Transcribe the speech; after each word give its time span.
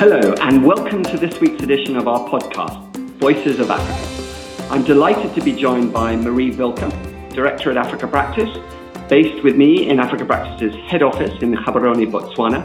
Hello, 0.00 0.32
and 0.40 0.64
welcome 0.64 1.02
to 1.02 1.18
this 1.18 1.38
week's 1.42 1.62
edition 1.62 1.94
of 1.94 2.08
our 2.08 2.26
podcast, 2.26 2.90
Voices 3.18 3.60
of 3.60 3.70
Africa. 3.70 4.72
I'm 4.72 4.82
delighted 4.82 5.34
to 5.34 5.42
be 5.42 5.52
joined 5.52 5.92
by 5.92 6.16
Marie 6.16 6.48
Vilka, 6.48 6.88
Director 7.34 7.70
at 7.70 7.76
Africa 7.76 8.08
Practice, 8.08 8.48
based 9.10 9.44
with 9.44 9.56
me 9.56 9.90
in 9.90 10.00
Africa 10.00 10.24
Practice's 10.24 10.74
head 10.88 11.02
office 11.02 11.42
in 11.42 11.54
Gaborone, 11.54 12.10
Botswana. 12.10 12.64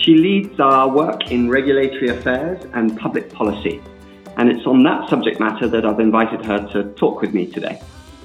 She 0.00 0.16
leads 0.16 0.58
our 0.58 0.88
work 0.88 1.30
in 1.30 1.48
regulatory 1.48 2.08
affairs 2.08 2.60
and 2.74 2.98
public 2.98 3.32
policy, 3.32 3.80
and 4.36 4.50
it's 4.50 4.66
on 4.66 4.82
that 4.82 5.08
subject 5.08 5.38
matter 5.38 5.68
that 5.68 5.86
I've 5.86 6.00
invited 6.00 6.44
her 6.44 6.66
to 6.72 6.92
talk 6.94 7.20
with 7.20 7.32
me 7.32 7.46
today. 7.46 7.80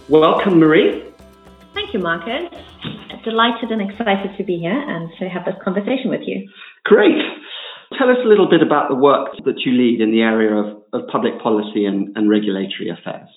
Welcome, 0.10 0.58
Marie. 0.58 1.04
Thank 1.76 1.94
you, 1.94 2.00
Marcus. 2.00 2.50
Delighted 3.24 3.70
and 3.70 3.92
excited 3.92 4.36
to 4.38 4.44
be 4.44 4.58
here 4.58 4.72
and 4.72 5.12
to 5.20 5.30
have 5.30 5.46
this 5.46 5.54
conversation 5.64 6.10
with 6.10 6.22
you. 6.26 6.50
Great. 6.84 7.22
Tell 7.98 8.10
us 8.10 8.18
a 8.24 8.28
little 8.28 8.50
bit 8.50 8.62
about 8.62 8.90
the 8.90 8.96
work 8.96 9.36
that 9.46 9.62
you 9.66 9.72
lead 9.72 10.02
in 10.02 10.12
the 10.12 10.22
area 10.22 10.54
of, 10.54 10.82
of 10.94 11.08
public 11.08 11.42
policy 11.42 11.86
and, 11.86 12.16
and 12.18 12.30
regulatory 12.30 12.90
affairs. 12.90 13.30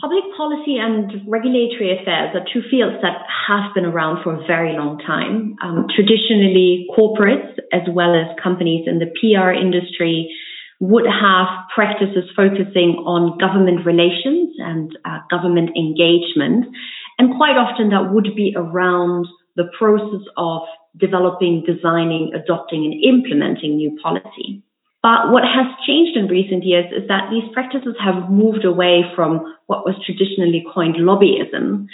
Public 0.00 0.24
policy 0.36 0.78
and 0.78 1.12
regulatory 1.28 1.94
affairs 1.94 2.34
are 2.34 2.42
two 2.52 2.62
fields 2.70 2.96
that 3.02 3.22
have 3.46 3.74
been 3.74 3.84
around 3.84 4.22
for 4.24 4.34
a 4.34 4.46
very 4.46 4.72
long 4.72 4.98
time. 4.98 5.54
Um, 5.62 5.86
traditionally, 5.94 6.86
corporates 6.90 7.54
as 7.72 7.82
well 7.90 8.14
as 8.14 8.34
companies 8.42 8.86
in 8.86 8.98
the 8.98 9.06
PR 9.20 9.50
industry 9.50 10.34
would 10.80 11.06
have 11.06 11.46
practices 11.72 12.26
focusing 12.34 12.98
on 13.06 13.38
government 13.38 13.86
relations 13.86 14.50
and 14.58 14.90
uh, 15.04 15.22
government 15.30 15.70
engagement. 15.78 16.66
And 17.18 17.36
quite 17.36 17.54
often 17.54 17.90
that 17.90 18.10
would 18.12 18.34
be 18.34 18.54
around 18.56 19.28
the 19.54 19.70
process 19.78 20.26
of 20.36 20.62
developing, 20.96 21.64
designing, 21.66 22.32
adopting, 22.34 22.84
and 22.84 22.94
implementing 23.02 23.76
new 23.76 23.98
policy. 24.02 24.62
But 25.02 25.32
what 25.32 25.42
has 25.42 25.66
changed 25.86 26.16
in 26.16 26.28
recent 26.28 26.64
years 26.64 26.86
is 26.92 27.08
that 27.08 27.28
these 27.30 27.50
practices 27.52 27.96
have 27.98 28.30
moved 28.30 28.64
away 28.64 29.02
from 29.16 29.56
what 29.66 29.84
was 29.84 29.96
traditionally 30.06 30.64
coined 30.72 30.96
lobbyism 30.96 31.86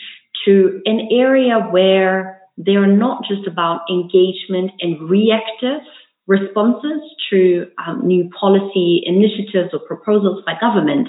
to 0.44 0.82
an 0.84 1.08
area 1.10 1.58
where 1.70 2.42
they 2.58 2.74
are 2.74 2.86
not 2.86 3.22
just 3.26 3.46
about 3.46 3.82
engagement 3.88 4.72
and 4.80 5.08
reactive 5.08 5.80
responses 6.26 7.00
to 7.30 7.66
um, 7.86 8.06
new 8.06 8.28
policy 8.38 9.02
initiatives 9.06 9.72
or 9.72 9.80
proposals 9.80 10.44
by 10.44 10.52
government, 10.60 11.08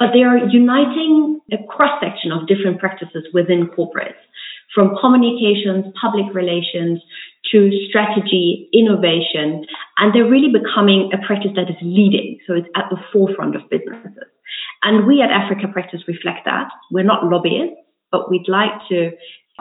but 0.00 0.08
they 0.12 0.22
are 0.22 0.38
uniting 0.50 1.40
a 1.52 1.58
cross 1.68 2.02
section 2.02 2.32
of 2.32 2.48
different 2.48 2.80
practices 2.80 3.22
within 3.32 3.68
corporates, 3.68 4.18
from 4.74 4.96
communications, 5.00 5.86
public 6.00 6.32
relations, 6.34 7.00
to 7.52 7.70
strategy, 7.88 8.68
innovation, 8.72 9.64
and 9.98 10.14
they're 10.14 10.28
really 10.28 10.52
becoming 10.52 11.10
a 11.14 11.26
practice 11.26 11.52
that 11.54 11.70
is 11.70 11.76
leading. 11.82 12.38
So 12.46 12.54
it's 12.54 12.68
at 12.74 12.86
the 12.90 12.98
forefront 13.12 13.54
of 13.54 13.62
businesses. 13.70 14.26
And 14.82 15.06
we 15.06 15.22
at 15.22 15.30
Africa 15.30 15.68
Practice 15.72 16.00
reflect 16.08 16.44
that. 16.44 16.68
We're 16.90 17.04
not 17.04 17.24
lobbyists, 17.24 17.78
but 18.10 18.30
we'd 18.30 18.48
like 18.48 18.74
to 18.90 19.12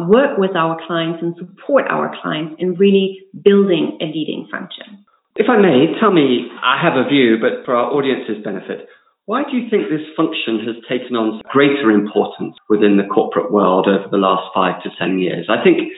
work 0.02 0.38
with 0.38 0.56
our 0.56 0.78
clients 0.86 1.20
and 1.22 1.36
support 1.38 1.86
our 1.90 2.16
clients 2.22 2.56
in 2.60 2.76
really 2.76 3.22
building 3.44 3.98
a 4.02 4.06
leading 4.06 4.48
function. 4.52 5.06
If 5.36 5.48
I 5.50 5.58
may, 5.58 5.94
tell 6.00 6.12
me, 6.12 6.48
I 6.64 6.82
have 6.82 6.94
a 6.96 7.08
view, 7.08 7.38
but 7.40 7.66
for 7.66 7.76
our 7.76 7.92
audience's 7.92 8.44
benefit, 8.44 8.88
why 9.26 9.44
do 9.44 9.58
you 9.58 9.70
think 9.70 9.90
this 9.90 10.06
function 10.16 10.62
has 10.66 10.78
taken 10.88 11.16
on 11.16 11.42
greater 11.50 11.90
importance 11.90 12.56
within 12.70 12.98
the 12.98 13.10
corporate 13.10 13.52
world 13.52 13.88
over 13.88 14.06
the 14.10 14.22
last 14.22 14.54
five 14.54 14.82
to 14.84 14.90
10 14.98 15.18
years? 15.18 15.50
I 15.50 15.64
think 15.64 15.94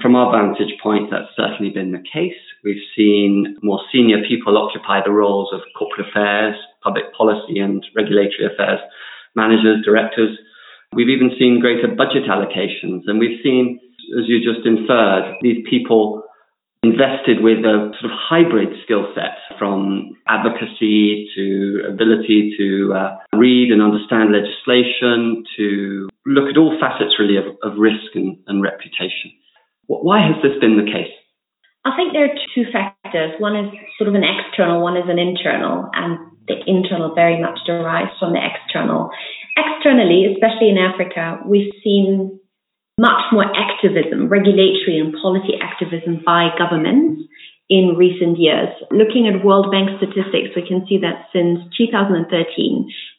from 0.00 0.14
our 0.14 0.30
vantage 0.30 0.78
point, 0.82 1.10
that's 1.10 1.34
certainly 1.36 1.74
been 1.74 1.90
the 1.90 2.02
case. 2.06 2.38
We've 2.62 2.82
seen 2.96 3.58
more 3.62 3.80
senior 3.92 4.22
people 4.26 4.56
occupy 4.56 5.00
the 5.04 5.12
roles 5.12 5.50
of 5.52 5.60
corporate 5.76 6.08
affairs, 6.08 6.54
public 6.82 7.12
policy 7.12 7.58
and 7.58 7.84
regulatory 7.94 8.46
affairs 8.46 8.80
managers, 9.36 9.84
directors. 9.84 10.38
We've 10.94 11.08
even 11.08 11.30
seen 11.38 11.60
greater 11.60 11.86
budget 11.86 12.26
allocations, 12.26 13.06
and 13.06 13.18
we've 13.18 13.38
seen, 13.42 13.78
as 14.18 14.26
you 14.26 14.42
just 14.42 14.66
inferred, 14.66 15.36
these 15.42 15.64
people 15.68 16.24
invested 16.82 17.44
with 17.44 17.60
a 17.60 17.92
sort 18.00 18.08
of 18.08 18.16
hybrid 18.16 18.68
skill 18.84 19.12
set 19.14 19.36
from 19.58 20.16
advocacy 20.28 21.28
to 21.36 21.84
ability 21.88 22.56
to 22.56 22.94
uh, 22.96 23.16
read 23.36 23.70
and 23.70 23.82
understand 23.82 24.32
legislation 24.32 25.44
to 25.56 26.08
look 26.24 26.48
at 26.48 26.56
all 26.56 26.72
facets 26.80 27.16
really 27.18 27.36
of, 27.36 27.44
of 27.62 27.78
risk 27.78 28.14
and, 28.14 28.38
and 28.46 28.62
reputation. 28.62 29.28
Why 29.86 30.24
has 30.24 30.40
this 30.42 30.58
been 30.60 30.80
the 30.80 30.88
case? 30.88 31.12
I 31.84 31.96
think 31.96 32.12
there 32.12 32.24
are 32.24 32.36
two 32.54 32.64
factors. 32.72 33.36
One 33.40 33.56
is 33.56 33.72
sort 33.98 34.08
of 34.08 34.14
an 34.14 34.24
external, 34.24 34.80
one 34.80 34.96
is 34.96 35.08
an 35.08 35.18
internal, 35.18 35.88
and 35.92 36.18
the 36.48 36.56
internal 36.66 37.14
very 37.14 37.40
much 37.40 37.58
derives 37.66 38.12
from 38.18 38.32
the 38.32 38.40
external. 38.40 39.10
Externally, 39.56 40.32
especially 40.32 40.70
in 40.70 40.78
Africa, 40.78 41.40
we've 41.44 41.72
seen 41.84 42.39
much 43.00 43.32
more 43.32 43.48
activism, 43.56 44.28
regulatory 44.28 45.00
and 45.00 45.16
policy 45.16 45.56
activism 45.56 46.20
by 46.20 46.52
governments 46.60 47.24
in 47.70 47.96
recent 47.96 48.36
years. 48.36 48.68
Looking 48.90 49.24
at 49.24 49.40
World 49.42 49.72
Bank 49.72 49.88
statistics, 49.96 50.52
we 50.52 50.68
can 50.68 50.84
see 50.84 50.98
that 51.00 51.32
since 51.32 51.64
2013, 51.78 52.28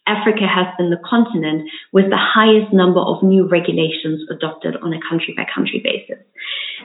Africa 0.06 0.46
has 0.46 0.68
been 0.78 0.92
the 0.92 1.02
continent 1.02 1.66
with 1.94 2.14
the 2.14 2.22
highest 2.22 2.70
number 2.74 3.00
of 3.00 3.24
new 3.24 3.48
regulations 3.48 4.22
adopted 4.30 4.76
on 4.84 4.94
a 4.94 5.02
country 5.02 5.34
by 5.34 5.50
country 5.50 5.82
basis. 5.82 6.22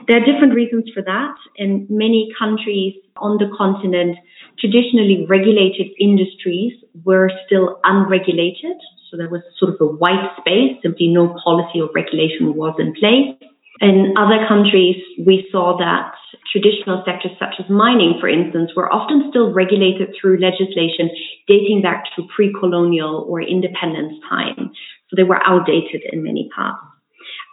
There 0.09 0.17
are 0.17 0.25
different 0.25 0.55
reasons 0.55 0.89
for 0.95 1.03
that. 1.03 1.35
In 1.57 1.87
many 1.91 2.33
countries 2.39 2.95
on 3.17 3.37
the 3.37 3.53
continent, 3.57 4.17
traditionally 4.59 5.27
regulated 5.29 5.93
industries 6.01 6.73
were 7.05 7.29
still 7.45 7.81
unregulated. 7.85 8.81
So 9.11 9.17
there 9.17 9.29
was 9.29 9.43
sort 9.59 9.75
of 9.75 9.81
a 9.81 9.87
white 9.87 10.31
space, 10.41 10.77
simply 10.83 11.09
no 11.09 11.35
policy 11.43 11.81
or 11.81 11.91
regulation 11.95 12.55
was 12.55 12.75
in 12.79 12.95
place. 12.95 13.37
In 13.81 14.15
other 14.17 14.41
countries, 14.49 14.97
we 15.21 15.47
saw 15.53 15.77
that 15.77 16.15
traditional 16.51 17.03
sectors 17.05 17.33
such 17.39 17.61
as 17.61 17.69
mining, 17.69 18.17
for 18.21 18.29
instance, 18.29 18.73
were 18.75 18.91
often 18.91 19.29
still 19.29 19.53
regulated 19.53 20.15
through 20.17 20.41
legislation 20.41 21.11
dating 21.47 21.83
back 21.83 22.05
to 22.17 22.27
pre-colonial 22.35 23.27
or 23.29 23.43
independence 23.43 24.15
time. 24.29 24.73
So 25.09 25.17
they 25.17 25.25
were 25.25 25.43
outdated 25.45 26.03
in 26.11 26.23
many 26.23 26.49
parts. 26.55 26.81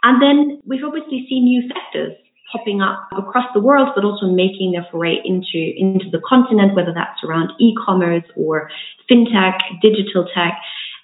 And 0.02 0.20
then 0.20 0.60
we've 0.66 0.84
obviously 0.84 1.26
seen 1.28 1.44
new 1.44 1.68
sectors 1.68 2.16
popping 2.52 2.80
up 2.80 3.08
across 3.16 3.46
the 3.52 3.60
world, 3.60 3.88
but 3.94 4.04
also 4.04 4.26
making 4.26 4.72
their 4.72 4.86
foray 4.90 5.16
into, 5.24 5.58
into 5.76 6.06
the 6.10 6.20
continent, 6.26 6.74
whether 6.74 6.92
that's 6.94 7.22
around 7.24 7.50
e-commerce 7.58 8.24
or 8.36 8.70
fintech, 9.10 9.58
digital 9.82 10.26
tech. 10.34 10.54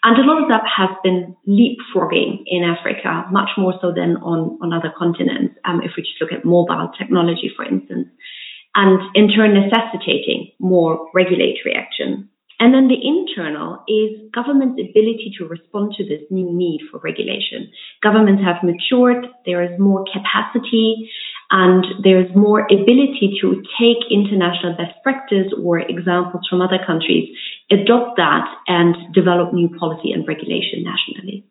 And 0.03 0.17
a 0.17 0.27
lot 0.27 0.43
of 0.43 0.49
that 0.49 0.65
has 0.65 0.91
been 1.05 1.37
leapfrogging 1.47 2.45
in 2.47 2.65
Africa, 2.65 3.27
much 3.31 3.51
more 3.59 3.75
so 3.83 3.93
than 3.93 4.17
on, 4.19 4.59
on 4.63 4.73
other 4.73 4.93
continents. 4.97 5.55
Um, 5.65 5.83
if 5.83 5.93
we 5.97 6.03
just 6.03 6.21
look 6.21 6.33
at 6.33 6.45
mobile 6.45 6.91
technology, 6.99 7.53
for 7.55 7.65
instance, 7.65 8.09
and 8.75 9.01
in 9.15 9.29
turn 9.29 9.53
necessitating 9.53 10.53
more 10.59 11.11
regulatory 11.13 11.75
action. 11.77 12.31
And 12.61 12.75
then 12.75 12.89
the 12.89 13.01
internal 13.01 13.83
is 13.89 14.21
government's 14.35 14.81
ability 14.81 15.33
to 15.39 15.49
respond 15.49 15.95
to 15.97 16.05
this 16.05 16.21
new 16.31 16.53
need 16.53 16.81
for 16.91 17.01
regulation. 17.01 17.73
Governments 18.03 18.43
have 18.45 18.63
matured, 18.63 19.27
there 19.47 19.63
is 19.63 19.81
more 19.81 20.05
capacity, 20.13 21.11
and 21.51 21.85
there's 22.05 22.31
more 22.35 22.61
ability 22.71 23.37
to 23.41 23.63
take 23.79 23.99
international 24.11 24.77
best 24.77 24.95
practice 25.03 25.51
or 25.63 25.81
examples 25.81 26.47
from 26.49 26.63
other 26.63 26.79
countries, 26.87 27.29
adopt 27.71 28.17
that 28.17 28.47
and 28.69 28.95
develop 29.13 29.53
new 29.53 29.69
policy 29.79 30.13
and 30.13 30.27
regulation 30.29 30.85
nationally. 30.85 31.45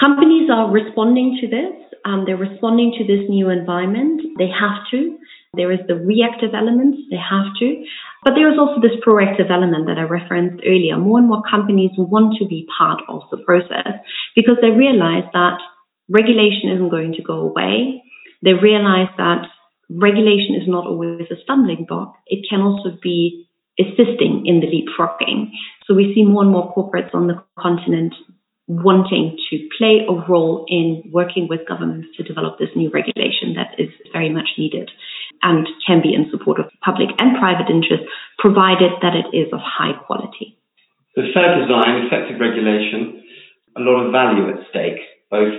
Companies 0.00 0.50
are 0.50 0.70
responding 0.70 1.38
to 1.40 1.46
this. 1.46 1.74
Um, 2.04 2.24
they're 2.26 2.36
responding 2.36 2.94
to 2.98 3.04
this 3.06 3.22
new 3.30 3.50
environment. 3.50 4.20
They 4.38 4.50
have 4.50 4.82
to. 4.90 5.16
There 5.54 5.70
is 5.70 5.78
the 5.86 5.94
reactive 5.94 6.54
element. 6.54 6.96
They 7.10 7.20
have 7.22 7.54
to. 7.60 7.84
But 8.24 8.34
there 8.34 8.50
is 8.50 8.58
also 8.58 8.80
this 8.80 8.98
proactive 9.06 9.52
element 9.52 9.86
that 9.86 9.98
I 9.98 10.02
referenced 10.02 10.64
earlier. 10.66 10.98
More 10.98 11.18
and 11.18 11.28
more 11.28 11.42
companies 11.48 11.92
want 11.96 12.34
to 12.40 12.48
be 12.48 12.66
part 12.76 13.02
of 13.08 13.22
the 13.30 13.36
process 13.38 14.02
because 14.34 14.56
they 14.60 14.70
realize 14.70 15.24
that 15.32 15.58
regulation 16.08 16.74
isn't 16.74 16.90
going 16.90 17.12
to 17.14 17.22
go 17.22 17.38
away 17.38 18.02
they 18.42 18.52
realize 18.52 19.08
that 19.16 19.46
regulation 19.90 20.56
is 20.60 20.68
not 20.68 20.86
always 20.86 21.26
a 21.30 21.40
stumbling 21.42 21.84
block. 21.86 22.14
It 22.26 22.46
can 22.48 22.60
also 22.60 22.98
be 23.02 23.48
assisting 23.78 24.44
in 24.46 24.60
the 24.60 24.66
leapfrogging. 24.66 25.50
So 25.86 25.94
we 25.94 26.12
see 26.14 26.24
more 26.24 26.42
and 26.42 26.52
more 26.52 26.72
corporates 26.74 27.14
on 27.14 27.26
the 27.26 27.42
continent 27.58 28.14
wanting 28.68 29.36
to 29.50 29.68
play 29.76 30.06
a 30.08 30.12
role 30.30 30.64
in 30.68 31.02
working 31.12 31.48
with 31.48 31.66
governments 31.66 32.08
to 32.16 32.22
develop 32.22 32.58
this 32.58 32.70
new 32.76 32.90
regulation 32.90 33.54
that 33.54 33.74
is 33.78 33.90
very 34.12 34.30
much 34.30 34.48
needed 34.56 34.90
and 35.42 35.66
can 35.86 36.00
be 36.00 36.14
in 36.14 36.30
support 36.30 36.60
of 36.60 36.66
public 36.84 37.08
and 37.18 37.36
private 37.38 37.68
interest, 37.68 38.04
provided 38.38 38.92
that 39.02 39.14
it 39.14 39.36
is 39.36 39.52
of 39.52 39.60
high 39.60 39.92
quality. 40.06 40.56
So 41.14 41.22
fair 41.34 41.60
design, 41.60 42.06
effective 42.06 42.40
regulation, 42.40 43.22
a 43.76 43.80
lot 43.80 44.06
of 44.06 44.12
value 44.12 44.48
at 44.48 44.64
stake, 44.70 45.00
both 45.30 45.52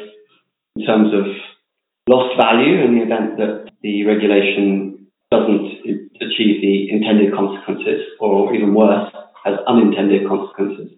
in 0.76 0.86
terms 0.86 1.14
of 1.14 1.26
lost 2.08 2.36
value 2.36 2.84
in 2.84 2.96
the 2.96 3.04
event 3.04 3.38
that 3.38 3.72
the 3.82 4.04
regulation 4.06 5.08
doesn't 5.32 5.82
achieve 6.22 6.62
the 6.62 6.92
intended 6.92 7.34
consequences, 7.34 8.06
or 8.20 8.54
even 8.54 8.74
worse, 8.74 9.12
has 9.44 9.60
unintended 9.68 10.28
consequences. 10.28 10.92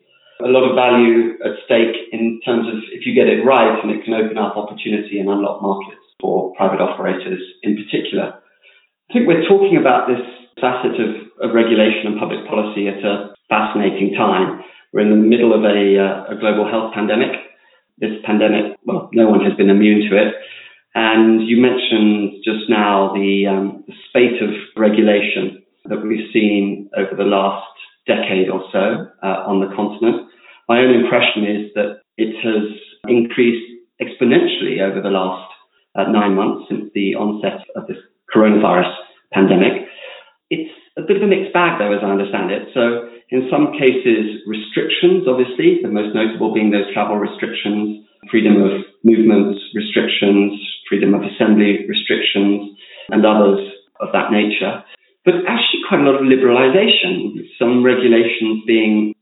A 0.44 0.52
lot 0.52 0.68
of 0.68 0.76
value 0.76 1.40
at 1.40 1.56
stake 1.64 1.96
in 2.12 2.42
terms 2.44 2.68
of 2.68 2.84
if 2.92 3.08
you 3.08 3.16
get 3.16 3.32
it 3.32 3.48
right 3.48 3.80
and 3.82 3.90
it 3.90 4.04
can 4.04 4.14
open 4.14 4.38
up 4.38 4.58
opportunity 4.58 5.20
and 5.20 5.30
unlock 5.30 5.62
markets 5.62 6.04
for 6.20 6.54
private 6.56 6.84
operators 6.84 7.40
in 7.64 7.80
particular. 7.80 8.36
I 9.10 9.14
think 9.14 9.28
we're 9.28 9.48
talking 9.48 9.78
about 9.80 10.12
this 10.12 10.20
facet 10.60 11.00
of, 11.00 11.12
of 11.40 11.56
regulation 11.56 12.12
and 12.12 12.20
public 12.20 12.44
policy 12.50 12.92
at 12.92 13.00
a 13.00 13.32
fascinating 13.48 14.14
time. 14.18 14.60
We're 14.92 15.08
in 15.08 15.16
the 15.16 15.24
middle 15.24 15.56
of 15.56 15.64
a, 15.64 15.80
uh, 15.96 16.36
a 16.36 16.40
global 16.40 16.68
health 16.68 16.94
pandemic. 16.94 17.32
This 17.98 18.20
pandemic, 18.26 18.76
well, 18.84 19.10
no 19.14 19.30
one 19.30 19.40
has 19.46 19.56
been 19.56 19.70
immune 19.70 20.10
to 20.12 20.18
it. 20.20 20.36
And 20.96 21.46
you 21.46 21.62
mentioned 21.62 22.42
just 22.44 22.70
now 22.70 23.12
the, 23.14 23.48
um, 23.48 23.84
spate 24.10 24.42
of 24.42 24.50
regulation 24.78 25.62
that 25.86 26.02
we've 26.02 26.32
seen 26.32 26.90
over 26.96 27.16
the 27.16 27.28
last 27.28 27.68
decade 28.08 28.50
or 28.50 28.64
so 28.72 29.06
uh, 29.22 29.44
on 29.46 29.60
the 29.60 29.76
continent. 29.76 30.30
My 30.70 30.80
own 30.80 30.96
impression 30.96 31.44
is 31.44 31.72
that 31.76 32.00
it 32.18 32.34
has 32.42 32.72
increased 33.08 33.68
exponentially 34.02 34.82
over 34.82 35.02
the 35.02 35.10
last 35.12 35.52
uh, 35.96 36.04
nine 36.10 36.36
months 36.36 36.66
since 36.70 36.90
the 36.94 37.16
onset 37.16 37.60
of 37.76 37.88
this 37.88 37.98
coronavirus 38.34 38.94
pandemic. 39.34 39.88
It's 40.50 40.72
a 40.98 41.02
bit 41.02 41.18
of 41.18 41.24
a 41.24 41.28
mixed 41.28 41.54
bag, 41.54 41.80
though, 41.80 41.92
as 41.92 42.04
I 42.04 42.12
understand 42.12 42.52
it. 42.52 42.70
So, 42.74 43.10
in 43.30 43.50
some 43.50 43.74
cases, 43.74 44.46
restrictions, 44.46 45.28
obviously, 45.28 45.82
the 45.82 45.90
most 45.90 46.14
notable 46.14 46.54
being 46.54 46.72
those 46.72 46.88
travel 46.94 47.18
restrictions, 47.18 48.06
freedom 48.30 48.62
of 48.62 48.86
movement 49.06 49.56
restrictions, 49.74 50.60
freedom 50.90 51.14
of 51.14 51.22
assembly 51.22 51.86
restrictions, 51.88 52.76
and 53.10 53.26
others 53.26 53.62
of 54.02 54.10
that 54.12 54.32
nature. 54.34 54.84
But 55.24 55.46
actually, 55.48 55.86
quite 55.88 56.02
a 56.02 56.04
lot 56.04 56.20
of 56.20 56.26
liberalization, 56.26 57.46
some 57.58 57.86
regulations 57.86 58.66
being 58.68 59.14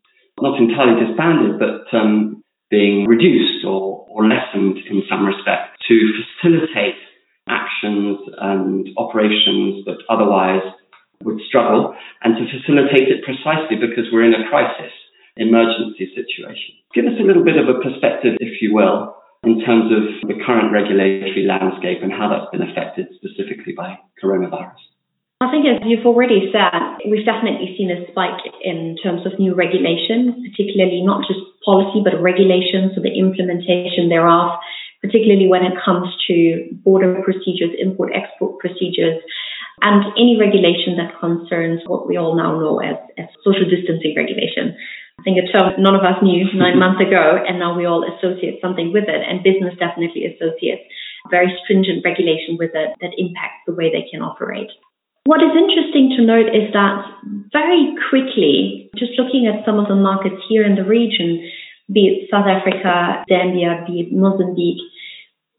not 0.41 0.59
entirely 0.59 1.06
disbanded, 1.06 1.59
but 1.59 1.85
um, 1.95 2.44
being 2.71 3.06
reduced 3.06 3.63
or, 3.65 4.07
or 4.09 4.25
lessened 4.25 4.80
in 4.89 5.03
some 5.09 5.25
respect 5.25 5.77
to 5.88 5.95
facilitate 6.41 6.97
actions 7.47 8.18
and 8.39 8.88
operations 8.97 9.85
that 9.85 10.00
otherwise 10.09 10.63
would 11.24 11.39
struggle 11.47 11.95
and 12.24 12.35
to 12.35 12.44
facilitate 12.51 13.07
it 13.07 13.24
precisely 13.24 13.75
because 13.75 14.07
we're 14.12 14.25
in 14.25 14.33
a 14.33 14.50
crisis 14.50 14.91
emergency 15.35 16.09
situation. 16.13 16.77
Give 16.94 17.06
us 17.06 17.18
a 17.19 17.24
little 17.24 17.44
bit 17.44 17.57
of 17.57 17.68
a 17.68 17.81
perspective, 17.81 18.38
if 18.39 18.62
you 18.62 18.74
will, 18.74 19.15
in 19.44 19.60
terms 19.60 19.92
of 19.92 20.04
the 20.28 20.40
current 20.45 20.72
regulatory 20.72 21.44
landscape 21.44 22.00
and 22.01 22.12
how 22.12 22.31
that's 22.31 22.50
been 22.51 22.63
affected 22.63 23.07
specifically 23.19 23.74
by 23.75 24.00
coronavirus? 24.24 24.80
I 25.44 25.51
think, 25.51 25.68
as 25.68 25.84
you've 25.84 26.07
already 26.07 26.48
said, 26.56 27.04
we've 27.04 27.28
definitely 27.28 27.75
seen 27.75 27.92
a 27.92 28.07
spike 28.07 28.40
in 28.63 28.95
terms 29.04 29.28
of 29.28 29.36
new 29.36 29.51
regulations, 29.51 30.40
particularly 30.40 31.04
not 31.04 31.28
just 31.28 31.44
policy, 31.68 32.00
but 32.00 32.16
regulations, 32.24 32.95
so 32.95 33.04
the 33.04 33.12
implementation 33.12 34.07
thereof, 34.07 34.56
particularly 35.04 35.51
when 35.51 35.68
it 35.68 35.75
comes 35.84 36.07
to 36.31 36.72
border 36.88 37.19
procedures, 37.28 37.75
import 37.75 38.16
export 38.16 38.56
procedures, 38.63 39.19
and 39.84 40.06
any 40.16 40.40
regulation 40.40 40.95
that 40.95 41.19
concerns 41.19 41.84
what 41.88 42.07
we 42.07 42.16
all 42.16 42.40
now 42.40 42.56
know 42.56 42.80
as, 42.80 42.95
as 43.19 43.28
social 43.44 43.68
distancing 43.68 44.16
regulation. 44.16 44.80
I 45.19 45.24
think 45.24 45.38
a 45.38 45.48
term 45.51 45.74
none 45.80 45.95
of 45.95 46.04
us 46.04 46.21
knew 46.21 46.45
nine 46.54 46.80
months 46.80 47.00
ago, 47.00 47.39
and 47.48 47.60
now 47.60 47.77
we 47.77 47.86
all 47.86 48.04
associate 48.04 48.60
something 48.62 48.92
with 48.92 49.06
it, 49.07 49.21
and 49.24 49.44
business 49.44 49.77
definitely 49.80 50.25
associates 50.25 50.83
very 51.30 51.56
stringent 51.63 52.04
regulation 52.04 52.57
with 52.60 52.71
it 52.74 52.92
that 53.00 53.15
impacts 53.18 53.63
the 53.65 53.74
way 53.74 53.88
they 53.88 54.04
can 54.12 54.21
operate. 54.21 54.68
What 55.25 55.39
is 55.39 55.56
interesting 55.56 56.12
to 56.18 56.25
note 56.25 56.51
is 56.51 56.74
that 56.74 57.07
very 57.54 57.95
quickly, 58.10 58.92
just 58.98 59.15
looking 59.18 59.48
at 59.48 59.63
some 59.63 59.80
of 59.80 59.88
the 59.88 59.95
markets 59.95 60.44
here 60.50 60.65
in 60.65 60.75
the 60.75 60.83
region, 60.83 61.50
be 61.88 62.12
it 62.12 62.30
South 62.30 62.48
Africa, 62.48 63.24
Zambia, 63.31 63.88
be 63.88 64.01
it 64.01 64.12
Mozambique, 64.12 64.83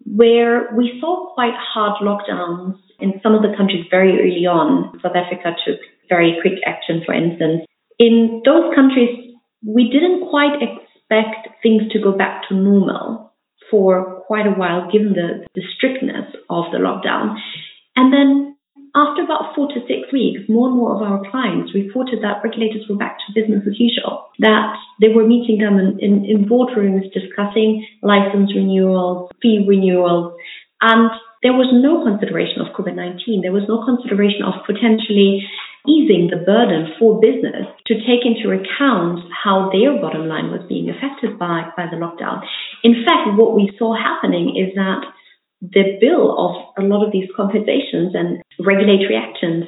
where 0.04 0.68
we 0.76 0.98
saw 1.00 1.32
quite 1.32 1.56
hard 1.56 1.96
lockdowns 2.04 2.76
in 3.00 3.20
some 3.22 3.34
of 3.34 3.40
the 3.40 3.56
countries 3.56 3.86
very 3.90 4.20
early 4.20 4.44
on. 4.44 4.92
South 5.00 5.16
Africa 5.16 5.56
took 5.64 5.80
very 6.10 6.36
quick 6.42 6.60
action, 6.66 7.00
for 7.06 7.14
instance. 7.14 7.64
In 7.98 8.42
those 8.44 8.74
countries, 8.74 9.33
we 9.66 9.90
didn't 9.90 10.28
quite 10.28 10.60
expect 10.60 11.48
things 11.62 11.90
to 11.92 12.00
go 12.00 12.12
back 12.12 12.48
to 12.48 12.54
normal 12.54 13.32
for 13.70 14.22
quite 14.26 14.46
a 14.46 14.50
while, 14.50 14.90
given 14.92 15.14
the, 15.14 15.46
the 15.54 15.62
strictness 15.76 16.34
of 16.50 16.66
the 16.72 16.78
lockdown. 16.78 17.36
And 17.96 18.12
then 18.12 18.56
after 18.94 19.22
about 19.22 19.54
four 19.54 19.68
to 19.68 19.80
six 19.88 20.12
weeks, 20.12 20.46
more 20.48 20.68
and 20.68 20.76
more 20.76 20.94
of 20.94 21.02
our 21.02 21.18
clients 21.30 21.74
reported 21.74 22.22
that 22.22 22.44
regulators 22.44 22.86
were 22.88 22.96
back 22.96 23.18
to 23.18 23.34
business 23.34 23.66
as 23.66 23.74
usual, 23.80 24.28
that 24.38 24.76
they 25.00 25.08
were 25.08 25.26
meeting 25.26 25.58
them 25.58 25.78
in, 25.78 25.98
in, 25.98 26.24
in 26.24 26.46
boardrooms 26.46 27.10
discussing 27.12 27.86
license 28.02 28.54
renewals, 28.54 29.30
fee 29.42 29.64
renewals, 29.66 30.34
and 30.80 31.10
there 31.42 31.52
was 31.52 31.68
no 31.72 32.04
consideration 32.04 32.62
of 32.62 32.72
COVID 32.72 32.94
19. 32.94 33.42
There 33.42 33.52
was 33.52 33.66
no 33.68 33.84
consideration 33.84 34.46
of 34.46 34.62
potentially 34.64 35.42
easing 35.86 36.32
the 36.32 36.40
burden 36.40 36.92
for 36.98 37.20
business 37.20 37.68
to 37.86 37.94
take 38.08 38.24
into 38.24 38.50
account 38.50 39.20
how 39.28 39.68
their 39.68 40.00
bottom 40.00 40.26
line 40.26 40.48
was 40.50 40.64
being 40.68 40.88
affected 40.88 41.38
by, 41.38 41.68
by 41.76 41.84
the 41.92 42.00
lockdown. 42.00 42.40
In 42.82 43.04
fact, 43.04 43.36
what 43.36 43.54
we 43.54 43.70
saw 43.78 43.92
happening 43.92 44.56
is 44.56 44.74
that 44.74 45.04
the 45.60 45.96
bill 46.00 46.32
of 46.36 46.52
a 46.80 46.86
lot 46.86 47.04
of 47.04 47.12
these 47.12 47.28
compensations 47.36 48.16
and 48.16 48.40
regulatory 48.60 49.16
actions 49.16 49.64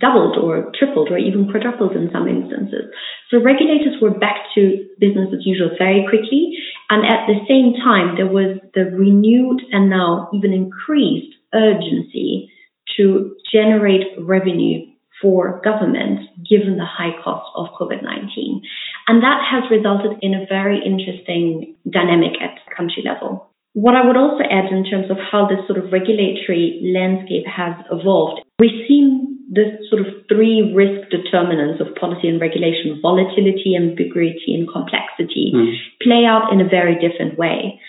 doubled 0.00 0.38
or 0.38 0.70
tripled 0.78 1.10
or 1.10 1.18
even 1.18 1.50
quadrupled 1.50 1.92
in 1.92 2.08
some 2.12 2.28
instances. 2.28 2.88
So 3.30 3.42
regulators 3.42 4.00
were 4.00 4.16
back 4.16 4.46
to 4.54 4.86
business 5.00 5.28
as 5.34 5.44
usual 5.44 5.70
very 5.76 6.06
quickly. 6.08 6.56
And 6.88 7.04
at 7.04 7.26
the 7.26 7.44
same 7.48 7.74
time, 7.82 8.16
there 8.16 8.30
was 8.30 8.56
the 8.74 8.84
renewed 8.94 9.60
and 9.72 9.90
now 9.90 10.30
even 10.32 10.52
increased 10.52 11.34
urgency 11.52 12.48
to 12.96 13.34
generate 13.52 14.06
revenue 14.18 14.86
for 15.20 15.60
governments 15.64 16.24
given 16.48 16.76
the 16.76 16.86
high 16.86 17.14
cost 17.22 17.50
of 17.56 17.68
COVID 17.78 18.02
19. 18.02 18.62
And 19.06 19.22
that 19.22 19.40
has 19.42 19.64
resulted 19.70 20.18
in 20.22 20.34
a 20.34 20.46
very 20.48 20.80
interesting 20.84 21.74
dynamic 21.88 22.40
at 22.40 22.60
country 22.76 23.02
level. 23.04 23.48
What 23.72 23.94
I 23.94 24.06
would 24.06 24.16
also 24.16 24.42
add 24.42 24.72
in 24.72 24.84
terms 24.84 25.10
of 25.10 25.18
how 25.18 25.46
this 25.46 25.62
sort 25.66 25.78
of 25.78 25.92
regulatory 25.92 26.80
landscape 26.82 27.46
has 27.46 27.74
evolved, 27.90 28.42
we've 28.58 28.86
seen 28.88 29.38
this 29.48 29.72
sort 29.88 30.04
of 30.04 30.12
three 30.28 30.72
risk 30.76 31.08
determinants 31.08 31.80
of 31.80 31.94
policy 31.96 32.28
and 32.28 32.40
regulation 32.40 33.00
volatility, 33.00 33.72
ambiguity, 33.76 34.52
and 34.52 34.68
complexity 34.68 35.52
mm. 35.54 35.72
play 36.02 36.28
out 36.28 36.52
in 36.52 36.60
a 36.60 36.68
very 36.68 37.00
different 37.00 37.38
way. 37.38 37.80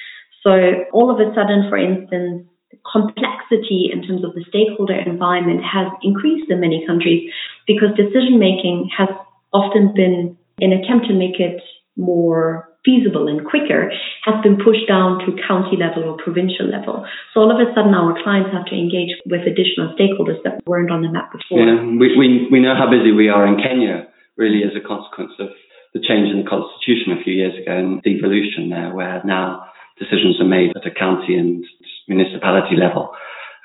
So, 0.41 0.88
all 0.93 1.12
of 1.12 1.19
a 1.19 1.33
sudden, 1.36 1.67
for 1.67 1.77
instance, 1.77 2.48
complexity 2.91 3.89
in 3.93 4.01
terms 4.03 4.24
of 4.24 4.34
the 4.34 4.43
stakeholder 4.50 4.98
environment 4.98 5.62
has 5.63 5.88
increased 6.01 6.50
in 6.50 6.60
many 6.60 6.86
countries 6.86 7.31
because 7.67 7.89
decision 7.96 8.39
making 8.39 8.89
has 8.96 9.10
often 9.53 9.93
been 9.93 10.38
an 10.60 10.74
attempt 10.74 11.08
to 11.08 11.13
make 11.13 11.39
it 11.39 11.62
more 11.96 12.69
feasible 12.86 13.27
and 13.27 13.43
quicker 13.46 13.91
has 14.24 14.36
been 14.41 14.55
pushed 14.55 14.88
down 14.88 15.19
to 15.19 15.36
county 15.48 15.75
level 15.75 16.03
or 16.08 16.15
provincial 16.15 16.65
level. 16.65 17.05
So 17.34 17.41
all 17.41 17.51
of 17.51 17.60
a 17.60 17.67
sudden 17.75 17.93
our 17.93 18.15
clients 18.24 18.55
have 18.55 18.65
to 18.72 18.75
engage 18.75 19.12
with 19.25 19.43
additional 19.43 19.93
stakeholders 20.00 20.39
that 20.43 20.63
weren't 20.65 20.91
on 20.91 21.01
the 21.01 21.12
map 21.12 21.31
before. 21.31 21.60
Yeah, 21.60 21.84
we, 21.84 22.15
we, 22.15 22.48
we 22.51 22.60
know 22.60 22.75
how 22.75 22.89
busy 22.89 23.12
we 23.12 23.27
are 23.27 23.46
in 23.46 23.60
Kenya 23.60 24.08
really 24.38 24.63
as 24.63 24.72
a 24.75 24.86
consequence 24.86 25.36
of 25.39 25.50
the 25.93 26.00
change 26.00 26.31
in 26.31 26.43
the 26.43 26.50
constitution 26.50 27.17
a 27.19 27.24
few 27.24 27.34
years 27.34 27.53
ago 27.60 27.75
and 27.75 28.01
devolution 28.03 28.69
there 28.69 28.93
where 28.96 29.22
now 29.25 29.65
decisions 30.00 30.39
are 30.39 30.48
made 30.48 30.72
at 30.75 30.88
a 30.88 30.93
county 30.93 31.36
and 31.36 31.65
municipality 32.09 32.75
level. 32.75 33.13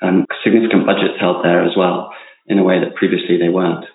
Um, 0.01 0.25
significant 0.43 0.85
budgets 0.85 1.19
held 1.19 1.43
there 1.43 1.63
as 1.65 1.75
well 1.75 2.11
in 2.47 2.59
a 2.59 2.63
way 2.63 2.79
that 2.79 2.95
previously 2.95 3.37
they 3.37 3.49
weren't. 3.49 3.85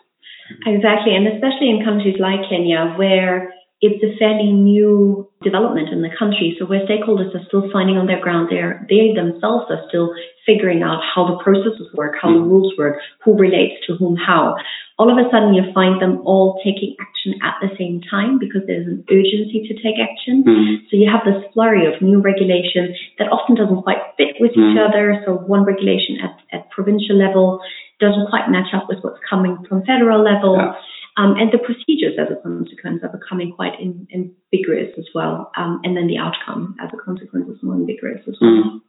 Exactly, 0.66 1.14
and 1.14 1.28
especially 1.28 1.70
in 1.70 1.84
countries 1.84 2.18
like 2.18 2.42
Kenya 2.50 2.94
where 2.98 3.54
it's 3.80 4.04
a 4.04 4.12
fairly 4.18 4.52
new 4.52 5.26
development 5.42 5.88
in 5.88 6.02
the 6.02 6.12
country. 6.12 6.54
So 6.58 6.66
where 6.66 6.84
stakeholders 6.84 7.32
are 7.34 7.44
still 7.48 7.64
finding 7.72 7.96
on 7.96 8.06
their 8.06 8.20
ground, 8.20 8.48
they're, 8.52 8.84
they 8.92 9.16
themselves 9.16 9.72
are 9.72 9.80
still 9.88 10.12
figuring 10.44 10.82
out 10.82 11.00
how 11.00 11.24
the 11.24 11.40
processes 11.42 11.88
work, 11.94 12.12
how 12.20 12.28
the 12.28 12.44
rules 12.44 12.76
work, 12.76 13.00
who 13.24 13.38
relates 13.38 13.80
to 13.86 13.96
whom, 13.96 14.16
how. 14.16 14.56
All 14.98 15.08
of 15.08 15.16
a 15.16 15.24
sudden, 15.32 15.56
you 15.56 15.64
find 15.72 15.96
them 15.96 16.20
all 16.28 16.60
taking 16.60 16.92
action 17.00 17.40
at 17.40 17.56
the 17.64 17.72
same 17.80 18.04
time 18.04 18.36
because 18.36 18.60
there's 18.68 18.84
an 18.84 19.00
urgency 19.08 19.64
to 19.64 19.74
take 19.80 19.96
action. 19.96 20.44
Mm. 20.44 20.84
So 20.92 21.00
you 21.00 21.08
have 21.08 21.24
this 21.24 21.40
flurry 21.56 21.88
of 21.88 22.02
new 22.04 22.20
regulation 22.20 22.92
that 23.16 23.32
often 23.32 23.56
doesn't 23.56 23.80
quite 23.80 24.04
fit 24.20 24.36
with 24.40 24.52
mm. 24.52 24.60
each 24.60 24.76
other. 24.76 25.24
So 25.24 25.40
one 25.40 25.64
regulation 25.64 26.20
at, 26.20 26.36
at 26.52 26.68
provincial 26.68 27.16
level 27.16 27.64
doesn't 27.96 28.28
quite 28.28 28.52
match 28.52 28.76
up 28.76 28.92
with 28.92 29.00
what's 29.00 29.20
coming 29.24 29.56
from 29.64 29.88
federal 29.88 30.20
level. 30.20 30.60
Yeah. 30.60 30.76
Um, 31.16 31.34
and 31.36 31.50
the 31.52 31.58
procedures 31.58 32.18
as 32.18 32.28
a 32.30 32.40
consequence 32.40 33.02
are 33.02 33.10
becoming 33.10 33.52
quite 33.52 33.78
in, 33.80 34.06
ambiguous 34.14 34.94
as 34.96 35.06
well. 35.14 35.50
Um, 35.56 35.80
and 35.84 35.96
then 35.96 36.06
the 36.06 36.18
outcome 36.18 36.76
as 36.80 36.90
a 36.92 36.96
consequence 36.96 37.48
is 37.48 37.62
more 37.62 37.74
ambiguous 37.74 38.20
as 38.28 38.36
well. 38.40 38.50
Mm. 38.50 38.80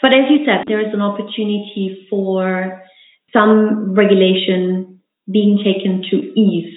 But 0.00 0.14
as 0.14 0.30
you 0.30 0.44
said, 0.44 0.64
there 0.66 0.80
is 0.80 0.92
an 0.92 1.00
opportunity 1.00 2.06
for 2.10 2.82
some 3.32 3.94
regulation 3.94 5.00
being 5.30 5.58
taken 5.64 6.04
to 6.10 6.16
ease 6.38 6.74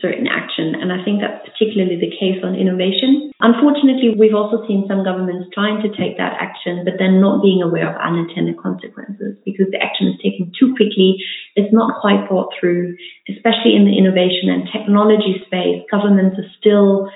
certain 0.00 0.26
action. 0.26 0.74
And 0.74 0.90
I 0.90 1.04
think 1.04 1.20
that's 1.20 1.44
particularly 1.44 2.00
the 2.00 2.08
case 2.08 2.40
on 2.42 2.56
innovation. 2.56 3.30
Unfortunately, 3.40 4.16
we've 4.16 4.34
also 4.34 4.64
seen 4.66 4.88
some 4.88 5.04
governments 5.04 5.52
trying 5.52 5.84
to 5.84 5.92
take 5.92 6.16
that 6.16 6.40
action, 6.40 6.82
but 6.88 6.96
then 6.98 7.20
not 7.20 7.44
being 7.44 7.60
aware 7.60 7.84
of 7.84 8.00
unintended 8.00 8.56
consequences 8.56 9.36
because 9.44 9.68
the 9.70 9.80
action 9.80 10.09
taken 10.22 10.52
too 10.58 10.74
quickly. 10.76 11.16
It's 11.56 11.72
not 11.72 12.00
quite 12.00 12.28
thought 12.28 12.52
through, 12.58 12.96
especially 13.28 13.74
in 13.74 13.84
the 13.84 13.96
innovation 13.96 14.48
and 14.48 14.68
technology 14.70 15.42
space. 15.46 15.82
Governments 15.90 16.38
are 16.38 16.50
still 16.58 17.10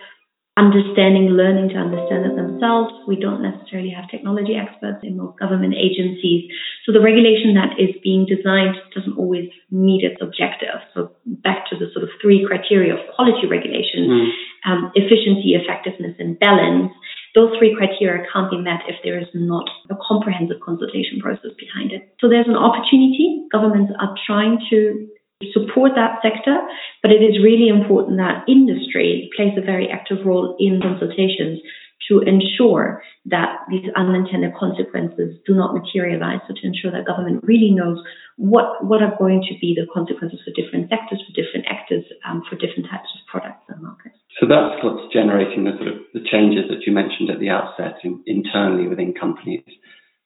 understanding, 0.56 1.34
learning 1.34 1.74
to 1.74 1.74
understand 1.74 2.26
it 2.26 2.38
themselves. 2.38 2.94
We 3.08 3.18
don't 3.18 3.42
necessarily 3.42 3.90
have 3.90 4.06
technology 4.06 4.54
experts 4.54 5.02
in 5.02 5.18
most 5.18 5.38
government 5.38 5.74
agencies. 5.74 6.46
So 6.86 6.92
the 6.92 7.02
regulation 7.02 7.58
that 7.58 7.74
is 7.74 7.90
being 8.06 8.22
designed 8.22 8.78
doesn't 8.94 9.18
always 9.18 9.50
meet 9.70 10.06
its 10.06 10.22
objective. 10.22 10.78
So 10.94 11.10
back 11.26 11.66
to 11.70 11.74
the 11.76 11.90
sort 11.90 12.04
of 12.06 12.10
three 12.22 12.46
criteria 12.46 12.94
of 12.94 13.02
quality 13.18 13.50
regulation, 13.50 14.06
mm. 14.06 14.28
um, 14.62 14.92
efficiency, 14.94 15.58
effectiveness, 15.58 16.14
and 16.22 16.38
balance. 16.38 16.94
Those 17.34 17.50
three 17.58 17.74
criteria 17.74 18.24
can't 18.32 18.50
be 18.50 18.58
met 18.58 18.86
if 18.86 18.96
there 19.02 19.18
is 19.18 19.26
not 19.34 19.68
a 19.90 19.96
comprehensive 20.06 20.60
consultation 20.64 21.18
process 21.20 21.50
behind 21.58 21.92
it. 21.92 22.14
So 22.20 22.28
there's 22.28 22.46
an 22.46 22.56
opportunity. 22.56 23.42
Governments 23.50 23.92
are 23.98 24.14
trying 24.26 24.58
to 24.70 25.08
support 25.52 25.92
that 25.96 26.22
sector, 26.22 26.56
but 27.02 27.10
it 27.10 27.20
is 27.20 27.42
really 27.42 27.68
important 27.68 28.16
that 28.18 28.46
industry 28.48 29.30
plays 29.36 29.52
a 29.58 29.60
very 29.60 29.90
active 29.90 30.24
role 30.24 30.56
in 30.58 30.80
consultations 30.80 31.60
to 32.08 32.20
ensure 32.20 33.02
that 33.26 33.64
these 33.70 33.88
unintended 33.96 34.52
consequences 34.54 35.40
do 35.46 35.54
not 35.54 35.72
materialize, 35.72 36.40
so 36.46 36.52
to 36.52 36.66
ensure 36.66 36.92
that 36.92 37.06
government 37.06 37.40
really 37.44 37.70
knows 37.70 37.98
what, 38.36 38.84
what 38.84 39.00
are 39.00 39.16
going 39.16 39.40
to 39.48 39.54
be 39.60 39.72
the 39.72 39.88
consequences 39.88 40.40
for 40.44 40.52
different 40.52 40.90
sectors, 40.90 41.22
for 41.24 41.32
different 41.32 41.64
actors, 41.64 42.04
um, 42.28 42.42
for 42.44 42.56
different 42.56 42.84
types 42.90 43.08
of 43.16 43.20
products 43.30 43.64
and 43.68 43.80
markets. 43.80 44.16
So 44.40 44.44
that's 44.44 44.82
what's 44.84 45.08
generating 45.14 45.64
the 45.64 45.78
sort 45.80 45.88
of 45.88 45.98
the 46.12 46.24
changes 46.28 46.68
that 46.68 46.84
you 46.84 46.92
mentioned 46.92 47.30
at 47.30 47.40
the 47.40 47.48
outset 47.48 48.04
in, 48.04 48.20
internally 48.26 48.86
within 48.86 49.14
companies 49.14 49.64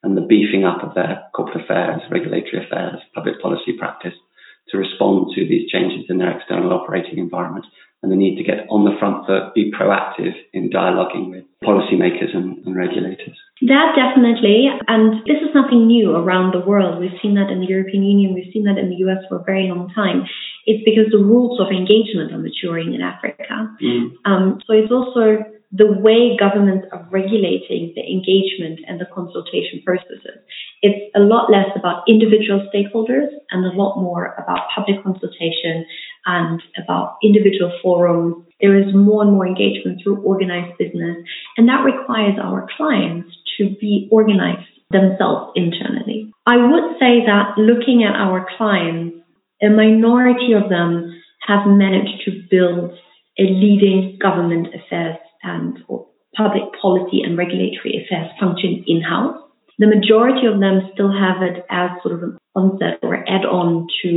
and 0.02 0.16
the 0.16 0.26
beefing 0.26 0.64
up 0.64 0.82
of 0.82 0.94
their 0.94 1.22
corporate 1.34 1.64
affairs, 1.64 2.02
regulatory 2.10 2.64
affairs, 2.64 2.98
public 3.14 3.40
policy 3.42 3.76
practice 3.78 4.14
to 4.70 4.78
respond 4.78 5.30
to 5.34 5.46
these 5.46 5.70
changes 5.70 6.06
in 6.08 6.18
their 6.18 6.36
external 6.36 6.72
operating 6.72 7.18
environment 7.18 7.66
and 8.02 8.12
the 8.12 8.16
need 8.16 8.36
to 8.38 8.44
get 8.44 8.66
on 8.70 8.84
the 8.84 8.94
front 8.98 9.26
foot, 9.26 9.54
be 9.54 9.72
proactive 9.74 10.30
in 10.52 10.70
dialoguing 10.70 11.30
with 11.30 11.44
policymakers 11.64 12.30
and, 12.34 12.64
and, 12.64 12.76
regulators. 12.76 13.34
That 13.62 13.98
definitely, 13.98 14.70
and 14.86 15.18
this 15.26 15.42
is 15.42 15.50
nothing 15.52 15.88
new 15.88 16.14
around 16.14 16.54
the 16.54 16.62
world. 16.62 17.00
We've 17.00 17.18
seen 17.20 17.34
that 17.34 17.50
in 17.50 17.58
the 17.58 17.66
European 17.66 18.04
Union, 18.04 18.34
we've 18.34 18.52
seen 18.52 18.64
that 18.64 18.78
in 18.78 18.88
the 18.88 19.02
US 19.10 19.26
for 19.28 19.40
a 19.40 19.42
very 19.42 19.66
long 19.66 19.90
time. 19.94 20.22
It's 20.64 20.84
because 20.84 21.10
the 21.10 21.18
rules 21.18 21.58
of 21.58 21.74
engagement 21.74 22.30
are 22.30 22.38
maturing 22.38 22.94
in 22.94 23.02
Africa. 23.02 23.66
Mm. 23.82 24.14
Um, 24.24 24.60
so 24.66 24.74
it's 24.74 24.92
also 24.92 25.42
the 25.72 25.90
way 26.00 26.36
governments 26.38 26.86
are 26.92 27.06
regulating 27.10 27.92
the 27.92 28.00
engagement 28.00 28.80
and 28.88 29.00
the 29.00 29.04
consultation 29.12 29.82
processes. 29.84 30.40
It's 30.80 31.12
a 31.14 31.20
lot 31.20 31.50
less 31.50 31.68
about 31.76 32.04
individual 32.08 32.64
stakeholders 32.72 33.28
and 33.50 33.66
a 33.66 33.76
lot 33.76 34.00
more 34.00 34.34
about 34.38 34.70
public 34.74 35.02
consultation 35.02 35.84
and 36.26 36.62
about 36.82 37.16
individual 37.22 37.72
forums. 37.82 38.44
There 38.60 38.76
is 38.76 38.94
more 38.94 39.22
and 39.22 39.32
more 39.32 39.46
engagement 39.46 40.00
through 40.02 40.22
organized 40.22 40.76
business, 40.78 41.16
and 41.56 41.68
that 41.68 41.84
requires 41.84 42.38
our 42.42 42.66
clients 42.76 43.30
to 43.58 43.70
be 43.80 44.08
organized 44.10 44.68
themselves 44.90 45.52
internally. 45.54 46.32
I 46.46 46.56
would 46.56 46.98
say 46.98 47.24
that 47.26 47.58
looking 47.58 48.04
at 48.04 48.16
our 48.16 48.46
clients, 48.56 49.16
a 49.62 49.68
minority 49.68 50.54
of 50.54 50.70
them 50.70 51.20
have 51.46 51.66
managed 51.66 52.24
to 52.24 52.42
build 52.50 52.92
a 53.38 53.42
leading 53.42 54.18
government 54.20 54.68
affairs 54.74 55.16
and 55.42 55.78
public 56.36 56.62
policy 56.80 57.22
and 57.22 57.36
regulatory 57.38 58.04
affairs 58.04 58.30
function 58.40 58.84
in-house. 58.86 59.38
The 59.78 59.86
majority 59.86 60.46
of 60.46 60.58
them 60.58 60.90
still 60.92 61.12
have 61.12 61.42
it 61.42 61.64
as 61.70 61.90
sort 62.02 62.14
of 62.14 62.22
an 62.22 62.38
onset 62.54 62.98
or 63.02 63.14
add-on 63.14 63.86
to 64.02 64.08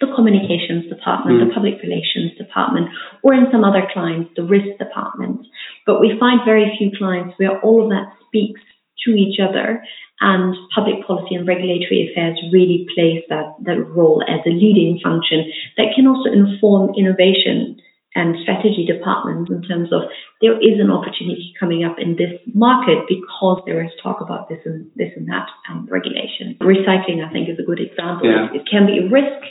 the 0.00 0.12
communications 0.14 0.88
department, 0.92 1.40
mm. 1.40 1.48
the 1.48 1.54
public 1.54 1.80
relations 1.82 2.36
department, 2.36 2.88
or 3.22 3.32
in 3.32 3.48
some 3.50 3.64
other 3.64 3.88
clients, 3.92 4.30
the 4.36 4.44
risk 4.44 4.76
department. 4.78 5.46
But 5.86 6.00
we 6.00 6.16
find 6.20 6.40
very 6.44 6.76
few 6.76 6.92
clients 6.96 7.34
where 7.38 7.58
all 7.60 7.84
of 7.84 7.90
that 7.90 8.12
speaks 8.28 8.60
to 9.06 9.12
each 9.12 9.40
other 9.40 9.82
and 10.20 10.56
public 10.74 11.06
policy 11.06 11.34
and 11.34 11.46
regulatory 11.46 12.10
affairs 12.10 12.38
really 12.52 12.86
plays 12.94 13.22
that, 13.28 13.56
that 13.64 13.80
role 13.96 14.22
as 14.28 14.40
a 14.46 14.50
leading 14.50 15.00
function 15.02 15.50
that 15.76 15.92
can 15.94 16.06
also 16.06 16.30
inform 16.30 16.94
innovation 16.96 17.80
and 18.16 18.40
strategy 18.40 18.88
departments 18.88 19.52
in 19.52 19.60
terms 19.68 19.92
of 19.92 20.08
there 20.40 20.56
is 20.56 20.80
an 20.80 20.90
opportunity 20.90 21.52
coming 21.60 21.84
up 21.84 22.00
in 22.00 22.16
this 22.16 22.32
market 22.56 23.04
because 23.04 23.60
there 23.68 23.84
is 23.84 23.92
talk 24.02 24.24
about 24.24 24.48
this 24.48 24.58
and 24.64 24.88
this 24.96 25.12
and 25.14 25.28
that 25.28 25.46
um, 25.68 25.86
regulation. 25.92 26.56
Recycling, 26.64 27.20
I 27.20 27.28
think, 27.30 27.52
is 27.52 27.60
a 27.60 27.66
good 27.68 27.78
example. 27.78 28.24
Yeah. 28.24 28.48
It, 28.56 28.64
it 28.64 28.68
can 28.72 28.88
be 28.88 29.04
a 29.04 29.06
risk. 29.12 29.44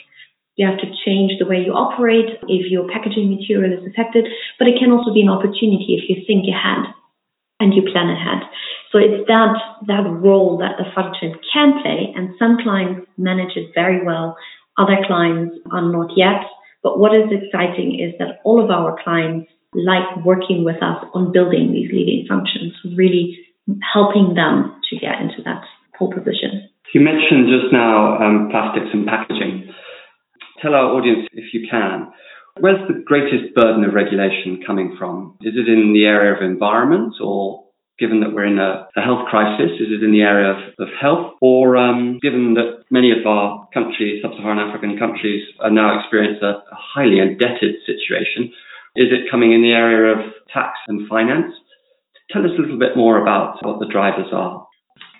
You 0.58 0.66
have 0.66 0.82
to 0.82 0.90
change 1.06 1.38
the 1.38 1.46
way 1.46 1.62
you 1.62 1.78
operate 1.78 2.42
if 2.50 2.72
your 2.74 2.90
packaging 2.90 3.30
material 3.30 3.70
is 3.78 3.86
affected, 3.86 4.26
but 4.58 4.68
it 4.68 4.82
can 4.82 4.90
also 4.90 5.14
be 5.14 5.22
an 5.22 5.30
opportunity 5.30 6.02
if 6.02 6.10
you 6.10 6.26
think 6.26 6.50
ahead 6.50 6.90
and 7.60 7.70
you 7.74 7.86
plan 7.86 8.10
ahead. 8.10 8.50
So 8.92 8.98
it's 8.98 9.28
that 9.28 9.54
that 9.88 10.08
role 10.10 10.58
that 10.64 10.80
the 10.82 10.90
function 10.96 11.38
can 11.54 11.84
play, 11.84 12.14
and 12.16 12.34
some 12.40 12.58
clients 12.64 13.06
manage 13.18 13.54
it 13.56 13.76
very 13.76 14.04
well. 14.04 14.38
Other 14.78 14.98
clients 15.06 15.56
are 15.72 15.84
not 15.84 16.12
yet. 16.16 16.48
But 16.86 17.00
what 17.00 17.18
is 17.18 17.26
exciting 17.34 17.98
is 17.98 18.14
that 18.20 18.46
all 18.46 18.64
of 18.64 18.70
our 18.70 18.96
clients 19.04 19.50
like 19.74 20.06
working 20.24 20.64
with 20.64 20.78
us 20.84 21.02
on 21.16 21.32
building 21.32 21.74
these 21.74 21.90
leading 21.92 22.28
functions, 22.30 22.78
really 22.96 23.40
helping 23.82 24.36
them 24.36 24.80
to 24.92 24.96
get 25.02 25.18
into 25.20 25.42
that 25.46 25.66
pole 25.98 26.14
position. 26.14 26.70
You 26.94 27.02
mentioned 27.02 27.50
just 27.50 27.74
now 27.74 28.22
um, 28.22 28.50
plastics 28.52 28.94
and 28.94 29.08
packaging. 29.08 29.74
Tell 30.62 30.76
our 30.76 30.94
audience, 30.94 31.28
if 31.34 31.56
you 31.56 31.66
can, 31.68 32.14
where's 32.60 32.88
the 32.88 33.02
greatest 33.04 33.56
burden 33.56 33.84
of 33.84 33.96
regulation 33.96 34.62
coming 34.62 34.96
from? 34.96 35.40
Is 35.42 35.56
it 35.58 35.68
in 35.68 35.92
the 35.92 36.06
area 36.06 36.38
of 36.38 36.44
environment 36.44 37.16
or 37.20 37.65
given 37.98 38.20
that 38.20 38.34
we're 38.34 38.46
in 38.46 38.60
a, 38.60 38.88
a, 38.96 39.02
health 39.02 39.28
crisis? 39.30 39.72
Is 39.80 39.88
it 39.92 40.04
in 40.04 40.12
the 40.12 40.22
area 40.22 40.52
of, 40.52 40.60
of 40.80 40.90
health? 41.00 41.34
Or 41.42 41.78
um, 41.78 42.20
given 42.22 42.54
that 42.56 42.84
many 42.92 43.12
of 43.12 43.26
our 43.26 43.68
countries, 43.74 44.22
sub-Saharan 44.22 44.60
African 44.60 44.98
countries, 44.98 45.44
are 45.60 45.72
now 45.72 46.00
experiencing 46.00 46.44
a, 46.44 46.60
a 46.60 46.78
highly 46.78 47.20
indebted 47.20 47.76
situation, 47.86 48.52
is 48.96 49.12
it 49.12 49.32
coming 49.32 49.52
in 49.52 49.62
the 49.62 49.72
area 49.72 50.16
of 50.16 50.32
tax 50.54 50.80
and 50.88 51.08
finance? 51.08 51.54
Tell 52.32 52.44
us 52.44 52.52
a 52.58 52.62
little 52.62 52.80
bit 52.80 52.96
more 52.96 53.22
about 53.22 53.64
what 53.64 53.80
the 53.80 53.88
drivers 53.92 54.28
are. 54.32 54.68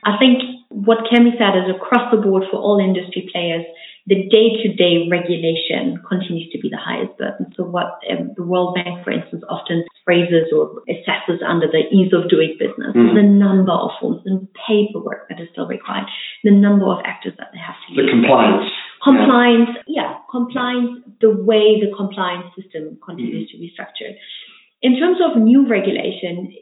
I 0.04 0.18
think 0.18 0.42
what 0.70 1.08
Kemi 1.12 1.38
said 1.38 1.58
is 1.58 1.70
across 1.74 2.12
the 2.12 2.22
board 2.22 2.44
for 2.52 2.58
all 2.58 2.80
industry 2.80 3.30
players, 3.32 3.66
the 4.08 4.30
day-to-day 4.30 5.10
regulation 5.10 5.98
continues 6.08 6.46
to 6.54 6.60
be 6.62 6.70
the 6.70 6.78
highest 6.78 7.18
burden. 7.18 7.50
So 7.58 7.66
what 7.66 7.98
um, 8.06 8.38
the 8.38 8.46
World 8.46 8.78
Bank, 8.78 9.04
for 9.04 9.10
instance, 9.10 9.42
often 9.50 9.84
phrases 10.06 10.54
or 10.54 10.86
assesses 10.86 11.42
under 11.42 11.66
the 11.66 11.90
ease 11.90 12.14
of 12.14 12.30
doing 12.30 12.54
business, 12.60 12.94
mm-hmm. 12.94 13.18
the 13.18 13.26
number 13.26 13.74
of 13.74 13.98
forms 14.00 14.22
and 14.26 14.48
paperwork 14.54 15.28
that 15.30 15.42
is 15.42 15.50
still 15.52 15.66
required, 15.66 16.06
the 16.44 16.52
number 16.52 16.86
of 16.86 17.02
actors 17.04 17.34
that 17.40 17.50
they 17.52 17.58
have 17.58 17.74
to 17.90 17.98
the 17.98 18.06
use. 18.06 18.14
The 18.14 18.22
compliance. 18.22 18.70
Compliance, 19.02 19.70
yeah. 19.88 20.02
yeah, 20.02 20.12
compliance, 20.30 21.02
the 21.22 21.34
way 21.34 21.82
the 21.82 21.90
compliance 21.98 22.54
system 22.54 23.02
continues 23.02 23.50
mm-hmm. 23.50 23.58
to 23.58 23.62
be 23.62 23.74
structured. 23.74 24.14
In 24.86 25.02
terms 25.02 25.18
of 25.18 25.42
new 25.42 25.66
regulation, 25.66 26.54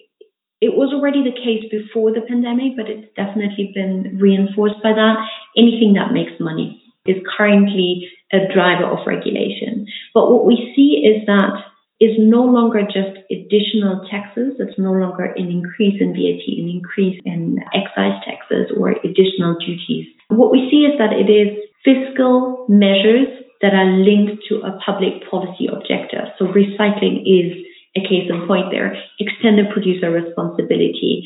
it 0.64 0.80
was 0.80 0.96
already 0.96 1.28
the 1.28 1.36
case 1.36 1.68
before 1.68 2.16
the 2.16 2.24
pandemic, 2.24 2.80
but 2.80 2.88
it's 2.88 3.12
definitely 3.20 3.76
been 3.76 4.16
reinforced 4.16 4.80
by 4.80 4.96
that. 4.96 5.20
Anything 5.60 6.00
that 6.00 6.16
makes 6.16 6.40
money 6.40 6.83
is 7.06 7.18
currently 7.38 8.10
a 8.32 8.40
driver 8.54 8.86
of 8.86 9.06
regulation. 9.06 9.86
But 10.14 10.32
what 10.32 10.46
we 10.46 10.74
see 10.76 11.04
is 11.06 11.26
that 11.28 11.54
is 12.00 12.18
no 12.18 12.44
longer 12.44 12.82
just 12.84 13.16
additional 13.32 14.08
taxes. 14.10 14.54
It's 14.60 14.78
no 14.80 14.92
longer 14.92 15.26
an 15.36 15.48
increase 15.48 16.02
in 16.02 16.12
VAT, 16.12 16.44
an 16.48 16.68
increase 16.68 17.20
in 17.24 17.60
excise 17.74 18.20
taxes 18.26 18.72
or 18.76 18.92
additional 18.92 19.56
duties. 19.60 20.08
What 20.30 20.52
we 20.52 20.68
see 20.72 20.84
is 20.84 20.98
that 20.98 21.14
it 21.14 21.30
is 21.32 21.56
fiscal 21.86 22.66
measures 22.68 23.28
that 23.62 23.74
are 23.74 23.88
linked 23.88 24.44
to 24.50 24.60
a 24.68 24.78
public 24.84 25.24
policy 25.30 25.68
objective. 25.72 26.28
So 26.40 26.46
recycling 26.52 27.24
is 27.24 27.56
a 27.96 28.02
case 28.02 28.28
in 28.28 28.48
point 28.48 28.72
there. 28.72 28.98
Extended 29.20 29.72
producer 29.72 30.12
responsibility. 30.12 31.24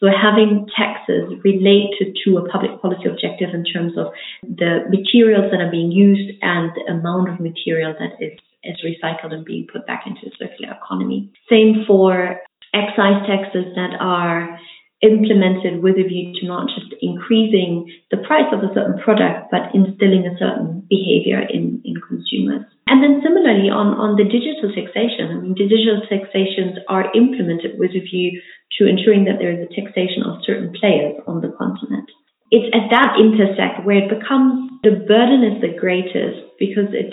So 0.00 0.08
having 0.12 0.68
taxes 0.76 1.32
related 1.42 2.16
to 2.24 2.36
a 2.36 2.48
public 2.48 2.80
policy 2.82 3.08
objective 3.08 3.54
in 3.54 3.64
terms 3.64 3.96
of 3.96 4.12
the 4.42 4.84
materials 4.90 5.50
that 5.50 5.60
are 5.60 5.70
being 5.70 5.90
used 5.90 6.36
and 6.42 6.70
the 6.76 6.92
amount 6.92 7.30
of 7.30 7.40
material 7.40 7.94
that 7.98 8.20
is, 8.20 8.38
is 8.62 8.76
recycled 8.84 9.32
and 9.32 9.44
being 9.44 9.66
put 9.72 9.86
back 9.86 10.04
into 10.06 10.20
the 10.24 10.32
circular 10.38 10.74
economy. 10.74 11.32
Same 11.48 11.84
for 11.86 12.40
excise 12.74 13.24
taxes 13.26 13.72
that 13.74 13.96
are 13.98 14.58
implemented 15.04 15.84
with 15.84 16.00
a 16.00 16.08
view 16.08 16.32
to 16.40 16.48
not 16.48 16.72
just 16.72 16.88
increasing 17.04 17.84
the 18.10 18.16
price 18.24 18.48
of 18.48 18.64
a 18.64 18.72
certain 18.72 18.96
product, 19.04 19.52
but 19.52 19.68
instilling 19.76 20.24
a 20.24 20.36
certain 20.40 20.86
behavior 20.88 21.44
in, 21.44 21.84
in 21.84 22.00
consumers. 22.00 22.64
And 22.88 23.02
then 23.04 23.20
similarly 23.20 23.68
on, 23.68 23.92
on 23.98 24.16
the 24.16 24.24
digital 24.24 24.72
taxation, 24.72 25.28
I 25.28 25.36
mean, 25.42 25.52
digital 25.52 26.00
taxations 26.08 26.80
are 26.88 27.12
implemented 27.12 27.76
with 27.76 27.92
a 27.92 28.00
view 28.00 28.40
to 28.78 28.88
ensuring 28.88 29.28
that 29.28 29.36
there 29.36 29.52
is 29.52 29.60
a 29.60 29.74
taxation 29.74 30.24
of 30.24 30.40
certain 30.46 30.72
players 30.72 31.20
on 31.28 31.44
the 31.44 31.52
continent. 31.52 32.08
It's 32.48 32.70
at 32.72 32.88
that 32.94 33.18
intersect 33.18 33.84
where 33.84 34.00
it 34.00 34.08
becomes 34.08 34.70
the 34.86 35.02
burden 35.02 35.42
is 35.42 35.58
the 35.60 35.74
greatest 35.74 36.46
because 36.62 36.94
it 36.94 37.12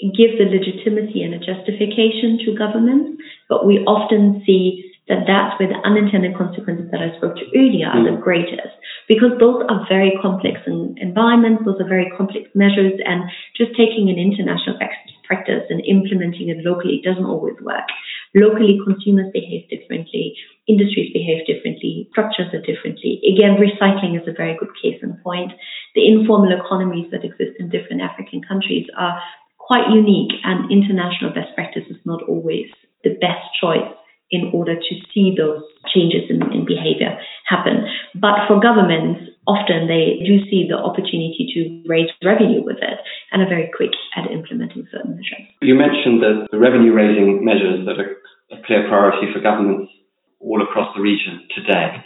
gives 0.00 0.40
a 0.40 0.48
legitimacy 0.48 1.22
and 1.22 1.36
a 1.36 1.38
justification 1.38 2.40
to 2.42 2.56
governments, 2.56 3.20
but 3.48 3.68
we 3.68 3.84
often 3.84 4.42
see 4.48 4.93
that 5.08 5.28
that's 5.28 5.52
where 5.60 5.68
the 5.68 5.80
unintended 5.84 6.32
consequences 6.32 6.88
that 6.88 7.04
I 7.04 7.12
spoke 7.20 7.36
to 7.36 7.44
earlier 7.52 7.92
are 7.92 8.00
the 8.00 8.16
mm. 8.16 8.24
greatest 8.24 8.72
because 9.04 9.36
those 9.36 9.60
are 9.68 9.84
very 9.84 10.16
complex 10.24 10.64
environments, 10.64 11.60
those 11.68 11.76
are 11.76 11.88
very 11.88 12.08
complex 12.16 12.48
measures, 12.56 12.96
and 13.04 13.28
just 13.52 13.76
taking 13.76 14.08
an 14.08 14.16
international 14.16 14.80
best 14.80 14.96
practice 15.28 15.68
and 15.68 15.84
implementing 15.84 16.48
it 16.48 16.64
locally 16.64 17.04
doesn't 17.04 17.28
always 17.28 17.56
work. 17.60 17.84
Locally, 18.32 18.80
consumers 18.80 19.28
behave 19.32 19.68
differently, 19.68 20.36
industries 20.68 21.12
behave 21.12 21.44
differently, 21.44 22.08
structures 22.12 22.48
are 22.56 22.64
differently. 22.64 23.20
Again, 23.28 23.60
recycling 23.60 24.16
is 24.16 24.24
a 24.24 24.32
very 24.32 24.56
good 24.56 24.72
case 24.80 25.00
in 25.04 25.20
point. 25.20 25.52
The 25.94 26.08
informal 26.08 26.52
economies 26.56 27.12
that 27.12 27.28
exist 27.28 27.60
in 27.60 27.68
different 27.68 28.00
African 28.00 28.40
countries 28.40 28.88
are 28.96 29.20
quite 29.60 29.92
unique, 29.92 30.32
and 30.44 30.72
international 30.72 31.36
best 31.36 31.52
practice 31.54 31.84
is 31.92 32.00
not 32.04 32.24
always 32.24 32.72
the 33.04 33.16
best 33.20 33.52
choice 33.60 33.92
in 34.34 34.50
order 34.50 34.74
to 34.74 34.92
see 35.14 35.30
those 35.38 35.62
changes 35.94 36.26
in, 36.26 36.42
in 36.50 36.66
behavior 36.66 37.14
happen. 37.46 37.86
But 38.18 38.50
for 38.50 38.58
governments, 38.58 39.30
often 39.46 39.86
they 39.86 40.18
do 40.26 40.42
see 40.50 40.66
the 40.66 40.74
opportunity 40.74 41.46
to 41.54 41.60
raise 41.86 42.10
revenue 42.24 42.66
with 42.66 42.82
it 42.82 42.98
and 43.30 43.42
are 43.42 43.48
very 43.48 43.70
quick 43.70 43.94
at 44.18 44.26
implementing 44.30 44.90
certain 44.90 45.14
measures. 45.14 45.46
You 45.62 45.78
mentioned 45.78 46.18
that 46.26 46.50
the 46.50 46.58
revenue 46.58 46.90
raising 46.90 47.46
measures 47.46 47.86
that 47.86 48.02
are 48.02 48.18
a 48.50 48.58
clear 48.66 48.88
priority 48.90 49.30
for 49.32 49.38
governments 49.38 49.92
all 50.40 50.60
across 50.60 50.90
the 50.96 51.00
region 51.00 51.46
today. 51.54 52.02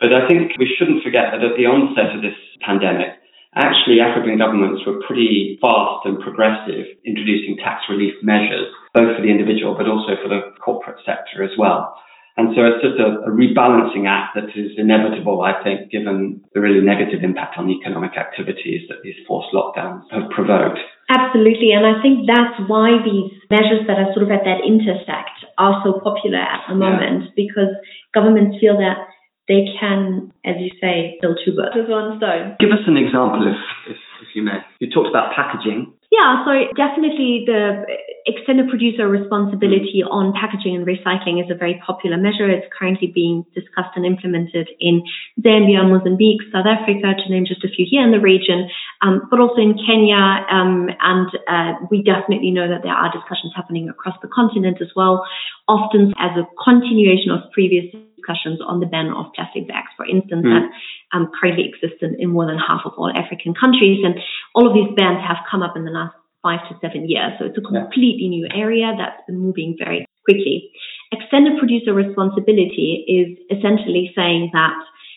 But 0.00 0.12
I 0.12 0.26
think 0.28 0.56
we 0.58 0.68
shouldn't 0.78 1.04
forget 1.04 1.32
that 1.32 1.44
at 1.44 1.56
the 1.56 1.68
onset 1.68 2.16
of 2.16 2.22
this 2.22 2.36
pandemic, 2.64 3.20
actually 3.56 4.00
African 4.00 4.38
governments 4.38 4.84
were 4.86 5.00
pretty 5.06 5.58
fast 5.60 6.04
and 6.04 6.20
progressive 6.20 6.86
introducing 7.04 7.56
tax 7.56 7.88
relief 7.88 8.14
measures, 8.22 8.68
both 8.92 9.16
for 9.16 9.22
the 9.22 9.32
individual 9.32 9.74
but 9.74 9.88
also 9.88 10.14
for 10.20 10.28
the 10.28 10.52
corporate 10.60 11.00
sector 11.04 11.42
as 11.42 11.56
well. 11.58 11.96
And 12.36 12.52
so 12.52 12.68
it's 12.68 12.84
just 12.84 13.00
a, 13.00 13.24
a, 13.24 13.32
rebalancing 13.32 14.04
act 14.04 14.36
that 14.36 14.52
is 14.52 14.76
inevitable, 14.76 15.40
I 15.40 15.56
think, 15.64 15.88
given 15.88 16.44
the 16.52 16.60
really 16.60 16.84
negative 16.84 17.24
impact 17.24 17.56
on 17.56 17.72
economic 17.72 18.12
activities 18.12 18.84
that 18.92 19.00
these 19.00 19.16
forced 19.24 19.56
lockdowns 19.56 20.04
have 20.12 20.28
provoked. 20.28 20.76
Absolutely. 21.08 21.72
And 21.72 21.88
I 21.88 21.96
think 22.04 22.28
that's 22.28 22.60
why 22.68 23.00
these 23.00 23.32
measures 23.48 23.88
that 23.88 23.96
are 23.96 24.12
sort 24.12 24.28
of 24.28 24.30
at 24.36 24.44
that 24.44 24.68
intersect 24.68 25.48
are 25.56 25.80
so 25.80 25.96
popular 26.04 26.44
at 26.44 26.68
the 26.68 26.76
moment, 26.76 27.32
yeah. 27.32 27.36
because 27.40 27.72
governments 28.12 28.60
feel 28.60 28.76
that 28.84 29.08
they 29.48 29.66
can, 29.78 30.32
as 30.44 30.56
you 30.58 30.70
say, 30.80 31.18
kill 31.20 31.36
two 31.44 31.54
birds 31.54 31.74
with 31.74 31.88
one 31.88 32.18
stone. 32.18 32.56
Give 32.58 32.70
us 32.70 32.82
an 32.86 32.96
example, 32.96 33.46
if, 33.46 33.94
if, 33.94 34.00
if 34.22 34.28
you 34.34 34.42
may. 34.42 34.58
You 34.80 34.90
talked 34.90 35.08
about 35.08 35.34
packaging. 35.34 35.92
Yeah, 36.10 36.46
so 36.46 36.50
definitely 36.74 37.44
the 37.46 37.84
extended 38.26 38.70
producer 38.70 39.06
responsibility 39.06 40.02
on 40.06 40.32
packaging 40.32 40.74
and 40.74 40.86
recycling 40.86 41.42
is 41.42 41.50
a 41.50 41.54
very 41.54 41.82
popular 41.84 42.16
measure. 42.16 42.48
It's 42.48 42.66
currently 42.72 43.10
being 43.12 43.44
discussed 43.54 43.94
and 43.96 44.06
implemented 44.06 44.70
in 44.80 45.02
Zambia, 45.42 45.82
Mozambique, 45.82 46.40
South 46.54 46.66
Africa, 46.66 47.14
to 47.14 47.26
name 47.28 47.44
just 47.44 47.64
a 47.64 47.68
few 47.68 47.86
here 47.88 48.02
in 48.02 48.12
the 48.12 48.22
region, 48.22 48.70
um, 49.02 49.28
but 49.30 49.40
also 49.40 49.60
in 49.60 49.74
Kenya. 49.74 50.46
Um, 50.48 50.88
and 51.02 51.28
uh, 51.50 51.84
we 51.90 52.02
definitely 52.02 52.50
know 52.50 52.70
that 52.70 52.82
there 52.82 52.94
are 52.94 53.12
discussions 53.12 53.52
happening 53.54 53.88
across 53.88 54.16
the 54.22 54.28
continent 54.28 54.78
as 54.80 54.88
well, 54.94 55.26
often 55.68 56.14
as 56.18 56.32
a 56.38 56.46
continuation 56.62 57.30
of 57.30 57.50
previous 57.52 57.92
discussions 58.26 58.58
on 58.58 58.80
the 58.80 58.86
ban 58.90 59.14
of 59.14 59.30
plastic 59.38 59.68
bags, 59.70 59.94
for 59.96 60.02
instance, 60.04 60.42
mm. 60.42 60.50
that 60.50 60.66
um, 61.14 61.30
currently 61.38 61.70
exist 61.70 62.02
in, 62.02 62.18
in 62.18 62.34
more 62.34 62.46
than 62.46 62.58
half 62.58 62.82
of 62.84 62.92
all 62.98 63.10
African 63.14 63.54
countries. 63.54 64.02
And 64.02 64.18
all 64.54 64.66
of 64.66 64.74
these 64.74 64.90
bans 64.98 65.22
have 65.22 65.46
come 65.46 65.62
up 65.62 65.76
in 65.76 65.86
the 65.86 65.94
last 65.94 66.14
five 66.42 66.66
to 66.68 66.74
seven 66.82 67.08
years. 67.08 67.38
So 67.38 67.46
it's 67.46 67.58
a 67.58 67.62
completely 67.62 68.26
new 68.26 68.50
area 68.50 68.90
that's 68.98 69.22
been 69.26 69.38
moving 69.38 69.78
very 69.78 70.06
quickly. 70.26 70.74
Extended 71.14 71.58
producer 71.58 71.94
responsibility 71.94 73.06
is 73.06 73.38
essentially 73.46 74.10
saying 74.18 74.50
that 74.52 74.74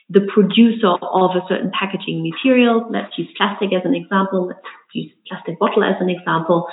the 0.10 0.26
producer 0.34 0.98
of 1.02 1.32
a 1.38 1.46
certain 1.48 1.72
packaging 1.72 2.26
material, 2.26 2.86
let's 2.90 3.14
use 3.18 3.30
plastic 3.38 3.70
as 3.74 3.86
an 3.86 3.94
example, 3.94 4.48
let's 4.48 4.66
use 4.94 5.12
plastic 5.28 5.60
bottle 5.60 5.84
as 5.84 5.96
an 6.02 6.10
example, 6.10 6.68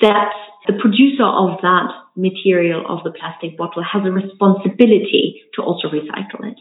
that 0.00 0.30
the 0.66 0.74
producer 0.78 1.26
of 1.26 1.58
that 1.62 1.90
material 2.14 2.86
of 2.86 3.02
the 3.02 3.10
plastic 3.10 3.58
bottle 3.58 3.82
has 3.82 4.06
a 4.06 4.12
responsibility 4.12 5.42
to 5.54 5.62
also 5.62 5.88
recycle 5.88 6.46
it. 6.46 6.58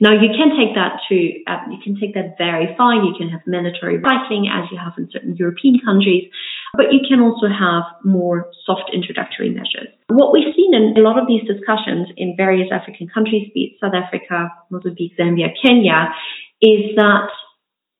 Now 0.00 0.12
you 0.12 0.28
can 0.28 0.52
take 0.52 0.74
that 0.76 1.00
to 1.08 1.16
uh, 1.48 1.64
you 1.72 1.78
can 1.82 1.96
take 1.98 2.14
that 2.14 2.36
very 2.36 2.74
far. 2.76 2.94
You 2.94 3.14
can 3.16 3.28
have 3.30 3.40
mandatory 3.46 3.98
recycling 3.98 4.44
as 4.52 4.68
you 4.70 4.76
have 4.76 4.92
in 4.98 5.08
certain 5.10 5.36
European 5.36 5.80
countries, 5.84 6.28
but 6.76 6.92
you 6.92 7.00
can 7.08 7.20
also 7.20 7.48
have 7.48 7.84
more 8.04 8.50
soft 8.64 8.90
introductory 8.92 9.50
measures. 9.50 9.88
What 10.08 10.32
we've 10.32 10.54
seen 10.54 10.74
in 10.74 10.94
a 10.96 11.00
lot 11.00 11.18
of 11.18 11.26
these 11.26 11.42
discussions 11.46 12.08
in 12.16 12.34
various 12.36 12.68
African 12.72 13.08
countries, 13.08 13.50
be 13.54 13.72
it 13.72 13.80
South 13.80 13.94
Africa, 13.94 14.52
Mozambique, 14.70 15.16
Zambia, 15.18 15.48
Kenya, 15.62 16.12
is 16.62 16.96
that 16.96 17.28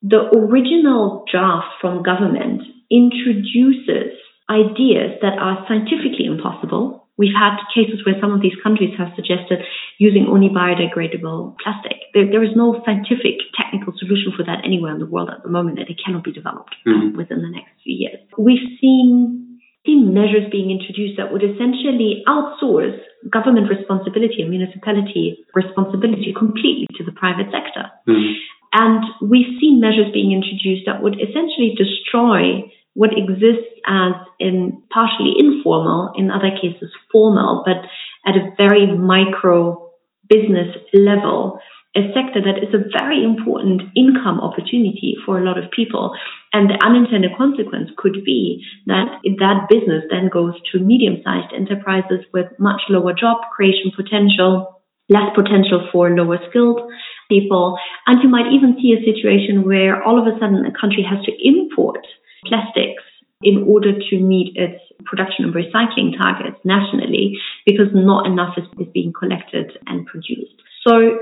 the 0.02 0.28
original 0.36 1.24
draft 1.30 1.80
from 1.80 2.02
government 2.02 2.62
introduces 2.90 4.14
ideas 4.48 5.18
that 5.22 5.38
are 5.40 5.64
scientifically 5.66 6.26
impossible. 6.26 7.05
We've 7.18 7.34
had 7.34 7.56
cases 7.72 8.04
where 8.04 8.20
some 8.20 8.32
of 8.32 8.44
these 8.44 8.56
countries 8.62 8.92
have 8.98 9.16
suggested 9.16 9.64
using 9.98 10.28
only 10.28 10.52
biodegradable 10.52 11.56
plastic. 11.64 12.12
There, 12.12 12.28
there 12.28 12.44
is 12.44 12.52
no 12.54 12.82
scientific 12.84 13.40
technical 13.56 13.96
solution 13.96 14.36
for 14.36 14.44
that 14.44 14.64
anywhere 14.64 14.92
in 14.92 15.00
the 15.00 15.08
world 15.08 15.30
at 15.32 15.42
the 15.42 15.48
moment 15.48 15.80
that 15.80 15.88
it 15.88 15.96
cannot 15.96 16.24
be 16.24 16.32
developed 16.32 16.76
mm-hmm. 16.86 17.16
within 17.16 17.40
the 17.40 17.48
next 17.48 17.72
few 17.82 17.96
years. 17.96 18.20
We've 18.36 18.68
seen, 18.80 19.60
seen 19.88 20.12
measures 20.12 20.44
being 20.52 20.68
introduced 20.70 21.16
that 21.16 21.32
would 21.32 21.42
essentially 21.42 22.20
outsource 22.28 23.00
government 23.32 23.72
responsibility 23.72 24.44
and 24.44 24.50
municipality 24.50 25.40
responsibility 25.54 26.36
completely 26.36 26.86
to 27.00 27.04
the 27.04 27.16
private 27.16 27.48
sector. 27.48 27.88
Mm-hmm. 28.04 28.36
And 28.76 29.00
we've 29.24 29.56
seen 29.56 29.80
measures 29.80 30.12
being 30.12 30.36
introduced 30.36 30.84
that 30.84 31.00
would 31.00 31.16
essentially 31.16 31.72
destroy 31.80 32.68
what 32.96 33.12
exists 33.12 33.68
as 33.86 34.16
in 34.40 34.82
partially 34.88 35.36
informal, 35.38 36.12
in 36.16 36.30
other 36.30 36.50
cases 36.50 36.88
formal, 37.12 37.62
but 37.64 37.84
at 38.24 38.40
a 38.40 38.50
very 38.56 38.88
micro 38.96 39.92
business 40.28 40.74
level, 40.94 41.60
a 41.94 42.08
sector 42.16 42.40
that 42.40 42.56
is 42.56 42.72
a 42.72 42.88
very 42.96 43.22
important 43.22 43.82
income 43.94 44.40
opportunity 44.40 45.14
for 45.24 45.38
a 45.38 45.44
lot 45.44 45.60
of 45.60 45.70
people. 45.70 46.16
And 46.52 46.68
the 46.68 46.80
unintended 46.80 47.36
consequence 47.36 47.90
could 47.96 48.24
be 48.24 48.64
that 48.86 49.20
that 49.24 49.68
business 49.68 50.04
then 50.10 50.28
goes 50.32 50.54
to 50.72 50.80
medium 50.80 51.20
sized 51.22 51.52
enterprises 51.52 52.24
with 52.32 52.48
much 52.58 52.80
lower 52.88 53.12
job 53.12 53.44
creation 53.52 53.92
potential, 53.94 54.80
less 55.08 55.28
potential 55.36 55.84
for 55.92 56.16
lower 56.16 56.40
skilled 56.48 56.80
people. 57.28 57.76
And 58.06 58.22
you 58.22 58.28
might 58.28 58.52
even 58.52 58.80
see 58.80 58.96
a 58.96 59.04
situation 59.04 59.68
where 59.68 60.02
all 60.02 60.16
of 60.16 60.26
a 60.26 60.36
sudden 60.40 60.64
a 60.64 60.72
country 60.72 61.04
has 61.04 61.20
to 61.28 61.32
import 61.44 62.00
plastics 62.44 63.02
in 63.42 63.64
order 63.66 63.92
to 63.92 64.20
meet 64.20 64.56
its 64.56 64.80
production 65.04 65.44
and 65.44 65.54
recycling 65.54 66.16
targets 66.16 66.56
nationally 66.64 67.36
because 67.64 67.88
not 67.92 68.26
enough 68.26 68.54
is, 68.56 68.64
is 68.78 68.88
being 68.92 69.12
collected 69.12 69.72
and 69.86 70.06
produced. 70.06 70.56
So 70.86 71.18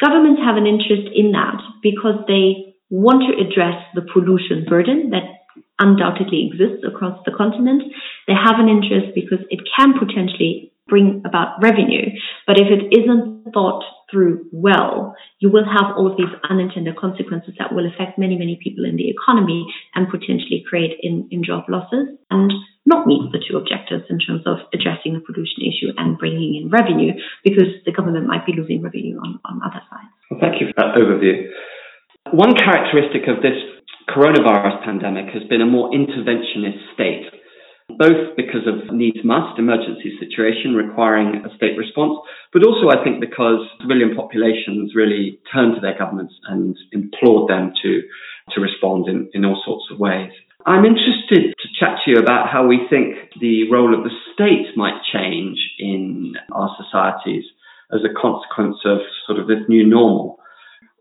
governments 0.00 0.40
have 0.44 0.56
an 0.56 0.66
interest 0.66 1.08
in 1.14 1.32
that 1.32 1.62
because 1.82 2.18
they 2.26 2.74
want 2.90 3.22
to 3.24 3.38
address 3.38 3.78
the 3.94 4.02
pollution 4.12 4.66
burden 4.68 5.10
that 5.10 5.46
undoubtedly 5.78 6.50
exists 6.50 6.84
across 6.86 7.18
the 7.24 7.32
continent. 7.32 7.82
They 8.26 8.34
have 8.34 8.58
an 8.58 8.68
interest 8.68 9.14
because 9.14 9.40
it 9.50 9.60
can 9.76 9.94
potentially 9.98 10.71
bring 10.92 11.24
about 11.24 11.56
revenue. 11.64 12.12
But 12.44 12.60
if 12.60 12.68
it 12.68 12.92
isn't 12.92 13.48
thought 13.56 13.80
through 14.12 14.44
well, 14.52 15.16
you 15.40 15.48
will 15.48 15.64
have 15.64 15.96
all 15.96 16.04
of 16.04 16.20
these 16.20 16.28
unintended 16.44 17.00
consequences 17.00 17.56
that 17.56 17.72
will 17.72 17.88
affect 17.88 18.20
many, 18.20 18.36
many 18.36 18.60
people 18.60 18.84
in 18.84 19.00
the 19.00 19.08
economy 19.08 19.64
and 19.96 20.12
potentially 20.12 20.60
create 20.68 21.00
in, 21.00 21.32
in 21.32 21.40
job 21.40 21.64
losses 21.72 22.12
and 22.28 22.52
not 22.84 23.08
meet 23.08 23.24
the 23.32 23.40
two 23.40 23.56
objectives 23.56 24.04
in 24.12 24.20
terms 24.20 24.44
of 24.44 24.60
addressing 24.76 25.16
the 25.16 25.24
pollution 25.24 25.64
issue 25.64 25.96
and 25.96 26.20
bringing 26.20 26.60
in 26.60 26.68
revenue 26.68 27.16
because 27.40 27.72
the 27.88 27.92
government 27.96 28.28
might 28.28 28.44
be 28.44 28.52
losing 28.52 28.84
revenue 28.84 29.16
on, 29.16 29.40
on 29.48 29.64
other 29.64 29.80
sides. 29.88 30.12
Well, 30.28 30.44
thank 30.44 30.60
you 30.60 30.68
for 30.68 30.76
that 30.76 30.92
overview. 30.92 31.48
One 32.36 32.52
characteristic 32.52 33.32
of 33.32 33.40
this 33.40 33.56
coronavirus 34.12 34.84
pandemic 34.84 35.32
has 35.32 35.48
been 35.48 35.64
a 35.64 35.66
more 35.66 35.88
interventionist 35.88 36.84
state 36.92 37.32
both 37.88 38.36
because 38.36 38.66
of 38.66 38.94
needs 38.94 39.18
must 39.24 39.58
emergency 39.58 40.16
situation 40.18 40.74
requiring 40.74 41.44
a 41.44 41.54
state 41.56 41.76
response, 41.76 42.18
but 42.52 42.64
also 42.64 42.88
I 42.88 43.02
think 43.04 43.20
because 43.20 43.66
civilian 43.80 44.14
populations 44.16 44.94
really 44.94 45.38
turned 45.52 45.74
to 45.74 45.80
their 45.80 45.98
governments 45.98 46.34
and 46.48 46.76
implored 46.92 47.50
them 47.50 47.72
to, 47.82 48.02
to 48.54 48.60
respond 48.60 49.08
in, 49.08 49.28
in 49.34 49.44
all 49.44 49.60
sorts 49.64 49.84
of 49.90 49.98
ways. 49.98 50.32
I'm 50.64 50.84
interested 50.84 51.54
to 51.58 51.68
chat 51.78 51.98
to 52.04 52.10
you 52.12 52.16
about 52.18 52.48
how 52.48 52.66
we 52.66 52.86
think 52.88 53.16
the 53.40 53.68
role 53.70 53.96
of 53.96 54.04
the 54.04 54.14
state 54.32 54.76
might 54.76 55.02
change 55.12 55.58
in 55.78 56.34
our 56.52 56.70
societies 56.78 57.44
as 57.92 58.00
a 58.04 58.14
consequence 58.14 58.78
of 58.84 58.98
sort 59.26 59.38
of 59.38 59.48
this 59.48 59.68
new 59.68 59.86
normal. 59.86 60.38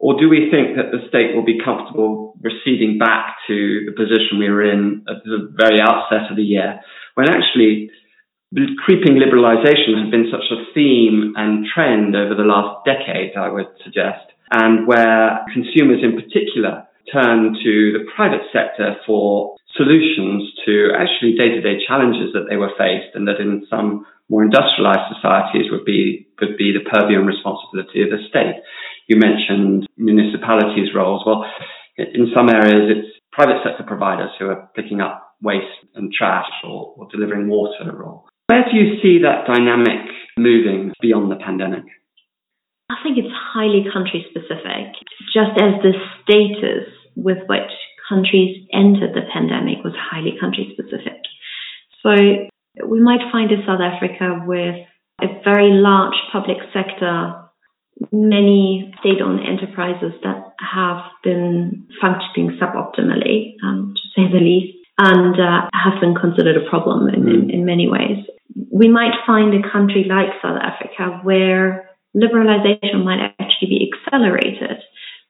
Or 0.02 0.18
do 0.18 0.28
we 0.28 0.50
think 0.50 0.82
that 0.82 0.90
the 0.90 1.06
state 1.08 1.38
will 1.38 1.46
be 1.46 1.62
comfortable 1.62 2.34
receding 2.42 2.98
back 2.98 3.38
to 3.46 3.86
the 3.86 3.94
position 3.94 4.42
we 4.42 4.50
were 4.50 4.66
in 4.66 5.06
at 5.06 5.22
the 5.24 5.54
very 5.54 5.78
outset 5.78 6.26
of 6.34 6.38
the 6.38 6.44
year, 6.44 6.82
when 7.14 7.30
actually 7.30 7.94
creeping 8.82 9.22
liberalization 9.22 10.02
has 10.02 10.10
been 10.10 10.34
such 10.34 10.50
a 10.50 10.66
theme 10.74 11.38
and 11.38 11.70
trend 11.70 12.18
over 12.18 12.34
the 12.34 12.50
last 12.50 12.82
decade, 12.84 13.38
I 13.38 13.54
would 13.54 13.70
suggest, 13.86 14.26
and 14.50 14.88
where 14.88 15.46
consumers 15.54 16.02
in 16.02 16.18
particular 16.18 16.84
turn 17.14 17.54
to 17.62 17.74
the 17.94 18.04
private 18.16 18.50
sector 18.52 18.98
for 19.06 19.56
solutions 19.78 20.50
to 20.66 20.98
actually 20.98 21.38
day-to-day 21.38 21.86
challenges 21.88 22.34
that 22.34 22.50
they 22.50 22.58
were 22.58 22.74
faced 22.78 23.14
and 23.14 23.28
that 23.28 23.40
in 23.40 23.66
some 23.70 24.06
more 24.30 24.44
industrialized 24.44 25.14
societies 25.14 25.70
would 25.72 25.86
be 25.86 26.26
would 26.42 26.58
be 26.58 26.74
the 26.74 26.84
purview 26.90 27.20
and 27.20 27.28
responsibility 27.28 28.02
of 28.02 28.10
the 28.10 28.18
state. 28.28 28.58
You 29.08 29.18
mentioned 29.18 29.88
municipalities' 29.98 30.96
roles. 30.96 31.24
Well, 31.26 31.46
in 31.98 32.32
some 32.34 32.50
areas, 32.50 32.90
it's 32.90 33.20
private 33.32 33.64
sector 33.64 33.84
providers 33.84 34.32
who 34.40 34.48
are 34.48 34.70
picking 34.76 35.02
up 35.02 35.36
waste 35.42 35.88
and 35.96 36.12
trash 36.14 36.50
or, 36.64 36.94
or 36.98 37.08
delivering 37.12 37.50
water. 37.50 37.92
Or 38.04 38.24
where 38.48 38.66
do 38.70 38.78
you 38.78 39.02
see 39.02 39.24
that 39.24 39.48
dynamic 39.48 40.12
moving 40.38 40.94
beyond 41.02 41.32
the 41.32 41.38
pandemic? 41.38 41.84
I 42.90 42.96
think 43.04 43.18
it's 43.18 43.32
highly 43.32 43.86
country 43.92 44.26
specific, 44.30 44.92
just 45.34 45.56
as 45.56 45.80
the 45.82 45.94
status 46.22 46.92
with 47.16 47.40
which 47.48 47.72
countries 48.08 48.68
entered 48.74 49.16
the 49.16 49.24
pandemic 49.32 49.84
was 49.84 49.94
highly 49.96 50.36
country 50.40 50.76
specific. 50.76 51.24
So 52.04 52.12
we 52.86 53.00
might 53.00 53.32
find 53.32 53.52
in 53.52 53.64
South 53.66 53.80
Africa 53.80 54.44
with 54.46 54.76
a 55.22 55.28
very 55.44 55.72
large 55.72 56.18
public 56.32 56.58
sector 56.74 57.42
many 58.12 58.94
state-owned 59.00 59.40
enterprises 59.46 60.14
that 60.24 60.54
have 60.60 61.04
been 61.24 61.88
functioning 62.02 62.58
suboptimally, 62.62 63.56
um, 63.64 63.94
to 63.96 64.02
say 64.16 64.32
the 64.32 64.40
least, 64.40 64.78
and 64.98 65.36
uh, 65.36 65.70
have 65.74 66.00
been 66.02 66.16
considered 66.16 66.58
a 66.58 66.70
problem 66.70 67.08
in, 67.10 67.28
in, 67.28 67.50
in 67.50 67.66
many 67.66 67.88
ways. 67.88 68.26
We 68.72 68.88
might 68.88 69.14
find 69.26 69.54
a 69.54 69.72
country 69.72 70.06
like 70.08 70.30
South 70.42 70.60
Africa 70.62 71.20
where 71.24 71.90
liberalization 72.16 73.04
might 73.04 73.34
actually 73.40 73.70
be 73.70 73.92
accelerated 73.92 74.78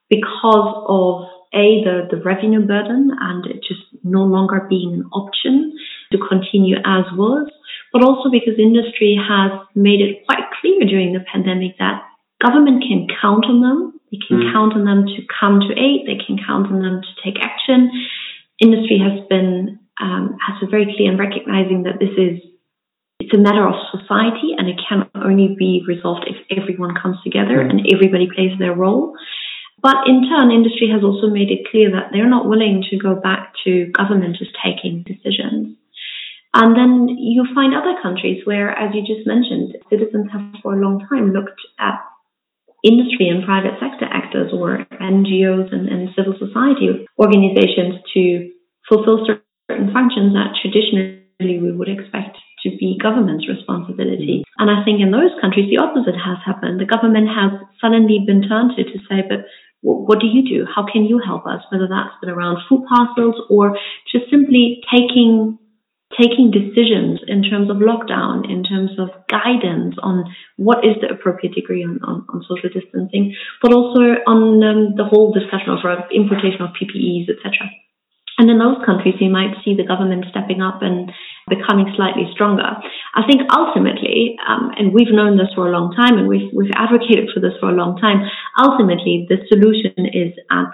because 0.10 0.76
of 0.88 1.28
a 1.54 1.84
the, 1.84 2.08
the 2.10 2.22
revenue 2.24 2.66
burden 2.66 3.12
and 3.20 3.46
it 3.46 3.62
just 3.68 3.82
no 4.04 4.24
longer 4.24 4.66
being 4.70 4.94
an 4.94 5.06
option 5.14 5.74
to 6.12 6.18
continue 6.18 6.78
as 6.78 7.06
was, 7.14 7.50
but 7.94 8.04
also 8.04 8.30
because 8.32 8.58
industry 8.58 9.20
has 9.20 9.52
made 9.76 10.02
it 10.02 10.26
quite 10.26 10.44
clear 10.60 10.88
during 10.88 11.14
the 11.14 11.24
pandemic 11.32 11.78
that 11.78 12.02
government 12.42 12.84
can 12.84 13.08
count 13.22 13.46
on 13.46 13.62
them. 13.62 14.00
They 14.12 14.20
can 14.28 14.42
mm. 14.42 14.52
count 14.52 14.74
on 14.74 14.84
them 14.84 15.06
to 15.06 15.20
come 15.30 15.62
to 15.62 15.72
aid. 15.72 16.04
They 16.04 16.20
can 16.20 16.38
count 16.42 16.68
on 16.68 16.82
them 16.82 17.02
to 17.02 17.12
take 17.24 17.40
action. 17.42 17.90
Industry 18.60 19.00
has 19.00 19.26
been 19.30 19.80
um, 20.02 20.38
has 20.42 20.60
been 20.60 20.72
very 20.72 20.90
clear 20.96 21.12
in 21.12 21.18
recognizing 21.18 21.84
that 21.84 22.00
this 22.00 22.12
is 22.18 22.42
it's 23.22 23.34
a 23.34 23.38
matter 23.38 23.68
of 23.68 23.76
society 23.94 24.58
and 24.58 24.68
it 24.68 24.82
can 24.82 25.06
only 25.14 25.56
be 25.58 25.86
resolved 25.88 26.26
if 26.26 26.38
everyone 26.50 26.96
comes 26.98 27.18
together 27.24 27.62
mm. 27.62 27.70
and 27.70 27.86
everybody 27.94 28.28
plays 28.28 28.58
their 28.58 28.74
role. 28.74 29.14
But 29.82 30.06
in 30.06 30.26
turn, 30.30 30.52
industry 30.52 30.90
has 30.94 31.04
also 31.04 31.28
made 31.28 31.50
it 31.50 31.70
clear 31.70 31.90
that 31.92 32.10
they're 32.12 32.30
not 32.30 32.48
willing 32.48 32.84
to 32.90 32.98
go 32.98 33.16
back 33.16 33.54
to 33.64 33.92
government 33.94 34.38
just 34.38 34.52
taking 34.64 35.04
decisions. 35.04 35.78
And 36.54 36.76
then 36.76 37.08
you 37.18 37.46
find 37.56 37.74
other 37.74 37.96
countries 38.02 38.46
where, 38.46 38.70
as 38.78 38.94
you 38.94 39.02
just 39.02 39.26
mentioned, 39.26 39.74
citizens 39.90 40.28
have 40.32 40.62
for 40.62 40.76
a 40.76 40.82
long 40.82 41.06
time 41.08 41.32
looked 41.32 41.62
at 41.80 41.98
industry 42.84 43.30
and 43.30 43.46
private 43.46 43.78
sector 43.80 44.06
actors 44.10 44.52
or 44.54 44.86
NGOs 44.98 45.70
and, 45.74 45.88
and 45.88 46.10
civil 46.18 46.34
society 46.38 47.06
organizations 47.20 48.02
to 48.14 48.50
fulfill 48.90 49.26
certain 49.26 49.94
functions 49.94 50.34
that 50.34 50.58
traditionally 50.62 51.62
we 51.62 51.72
would 51.72 51.90
expect 51.90 52.38
to 52.64 52.70
be 52.78 52.98
government's 53.02 53.48
responsibility. 53.48 54.42
Mm-hmm. 54.42 54.62
And 54.62 54.70
I 54.70 54.84
think 54.86 55.02
in 55.02 55.12
those 55.12 55.34
countries, 55.42 55.70
the 55.70 55.82
opposite 55.82 56.18
has 56.18 56.38
happened. 56.46 56.80
The 56.80 56.90
government 56.90 57.30
has 57.30 57.58
suddenly 57.82 58.22
been 58.26 58.46
turned 58.46 58.78
to 58.78 58.84
to 58.84 58.98
say, 59.10 59.26
but 59.28 59.46
what 59.82 60.20
do 60.20 60.28
you 60.28 60.46
do? 60.46 60.66
How 60.70 60.86
can 60.86 61.06
you 61.06 61.18
help 61.18 61.48
us? 61.48 61.62
Whether 61.72 61.90
that's 61.90 62.14
been 62.22 62.30
around 62.30 62.62
food 62.70 62.86
parcels 62.86 63.36
or 63.50 63.78
just 64.14 64.30
simply 64.30 64.82
taking 64.94 65.58
taking 66.20 66.52
decisions 66.52 67.20
in 67.28 67.44
terms 67.44 67.70
of 67.70 67.78
lockdown, 67.78 68.50
in 68.50 68.64
terms 68.64 68.92
of 69.00 69.10
guidance 69.28 69.96
on 70.04 70.26
what 70.58 70.84
is 70.84 70.96
the 71.02 71.14
appropriate 71.14 71.56
degree 71.56 71.84
on, 71.84 72.00
on, 72.04 72.26
on 72.30 72.44
social 72.48 72.70
distancing, 72.70 73.36
but 73.62 73.74
also 73.74 74.20
on 74.28 74.64
um, 74.64 74.96
the 74.98 75.08
whole 75.08 75.32
discussion 75.32 75.72
of 75.72 75.80
uh, 75.86 76.04
importation 76.12 76.62
of 76.62 76.76
PPEs, 76.76 77.30
etc. 77.30 77.70
And 78.42 78.50
in 78.50 78.58
those 78.58 78.82
countries, 78.86 79.22
you 79.22 79.30
might 79.30 79.54
see 79.64 79.78
the 79.78 79.86
government 79.86 80.26
stepping 80.32 80.62
up 80.66 80.82
and 80.82 81.12
becoming 81.46 81.94
slightly 81.96 82.26
stronger. 82.34 82.66
I 83.14 83.22
think 83.28 83.46
ultimately, 83.54 84.34
um, 84.48 84.72
and 84.78 84.94
we've 84.94 85.14
known 85.14 85.38
this 85.38 85.54
for 85.54 85.68
a 85.68 85.72
long 85.72 85.94
time, 85.94 86.18
and 86.18 86.28
we've 86.28 86.50
we've 86.50 86.74
advocated 86.74 87.30
for 87.34 87.40
this 87.40 87.54
for 87.60 87.70
a 87.70 87.78
long 87.78 88.02
time. 88.02 88.26
Ultimately, 88.58 89.28
the 89.30 89.46
solution 89.46 90.10
is 90.10 90.34
at 90.50 90.74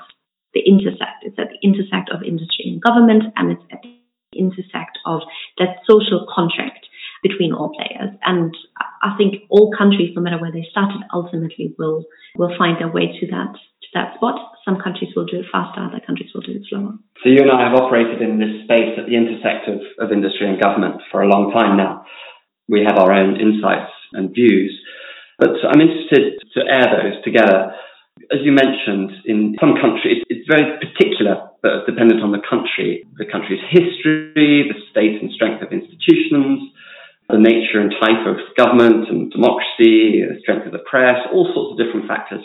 the 0.54 0.62
intersect. 0.64 1.28
It's 1.28 1.38
at 1.40 1.50
the 1.50 1.60
intersect 1.60 2.08
of 2.14 2.24
industry 2.24 2.72
and 2.72 2.80
government, 2.80 3.36
and 3.36 3.52
it's 3.52 3.66
at 3.68 3.82
the 3.84 3.97
intersect 4.34 4.98
of 5.06 5.22
that 5.58 5.84
social 5.90 6.28
contract 6.34 6.86
between 7.24 7.54
all 7.54 7.74
players. 7.74 8.14
And 8.24 8.54
I 9.02 9.16
think 9.18 9.48
all 9.50 9.74
countries, 9.76 10.14
no 10.16 10.22
matter 10.22 10.40
where 10.40 10.52
they 10.52 10.68
started, 10.70 11.02
ultimately 11.14 11.76
will 11.78 12.06
will 12.36 12.54
find 12.58 12.78
their 12.80 12.92
way 12.92 13.18
to 13.20 13.26
that 13.28 13.54
to 13.54 13.90
that 13.94 14.16
spot. 14.16 14.38
Some 14.66 14.78
countries 14.84 15.16
will 15.16 15.26
do 15.26 15.40
it 15.40 15.50
faster, 15.52 15.82
other 15.82 16.04
countries 16.06 16.30
will 16.36 16.42
do 16.42 16.60
it 16.60 16.68
slower. 16.70 17.00
So 17.24 17.30
you 17.30 17.42
and 17.42 17.52
I 17.52 17.64
have 17.64 17.80
operated 17.80 18.22
in 18.22 18.38
this 18.38 18.68
space 18.68 19.00
at 19.00 19.08
the 19.08 19.16
intersect 19.16 19.70
of, 19.72 19.80
of 20.00 20.12
industry 20.12 20.50
and 20.50 20.62
government 20.62 21.02
for 21.12 21.22
a 21.22 21.30
long 21.30 21.52
time 21.56 21.78
now. 21.78 22.04
We 22.68 22.84
have 22.84 23.00
our 23.00 23.14
own 23.14 23.40
insights 23.40 23.92
and 24.12 24.34
views. 24.36 24.76
But 25.40 25.56
I'm 25.64 25.80
interested 25.80 26.42
to 26.58 26.60
air 26.68 26.90
those 26.90 27.24
together. 27.24 27.72
As 28.32 28.40
you 28.44 28.52
mentioned, 28.52 29.12
in 29.26 29.56
some 29.60 29.76
countries, 29.80 30.24
it's 30.30 30.48
very 30.50 30.78
particular, 30.80 31.50
but 31.62 31.86
dependent 31.86 32.22
on 32.22 32.32
the 32.32 32.42
country, 32.44 33.06
the 33.18 33.26
country's 33.26 33.62
history, 33.70 34.68
the 34.68 34.78
state 34.92 35.22
and 35.22 35.32
strength 35.32 35.64
of 35.64 35.72
institutions, 35.72 36.72
the 37.30 37.38
nature 37.38 37.80
and 37.80 37.92
type 38.00 38.24
of 38.28 38.40
government 38.56 39.08
and 39.10 39.32
democracy, 39.32 40.24
the 40.24 40.40
strength 40.42 40.66
of 40.66 40.72
the 40.72 40.84
press, 40.90 41.20
all 41.32 41.52
sorts 41.54 41.76
of 41.76 41.78
different 41.80 42.08
factors. 42.08 42.44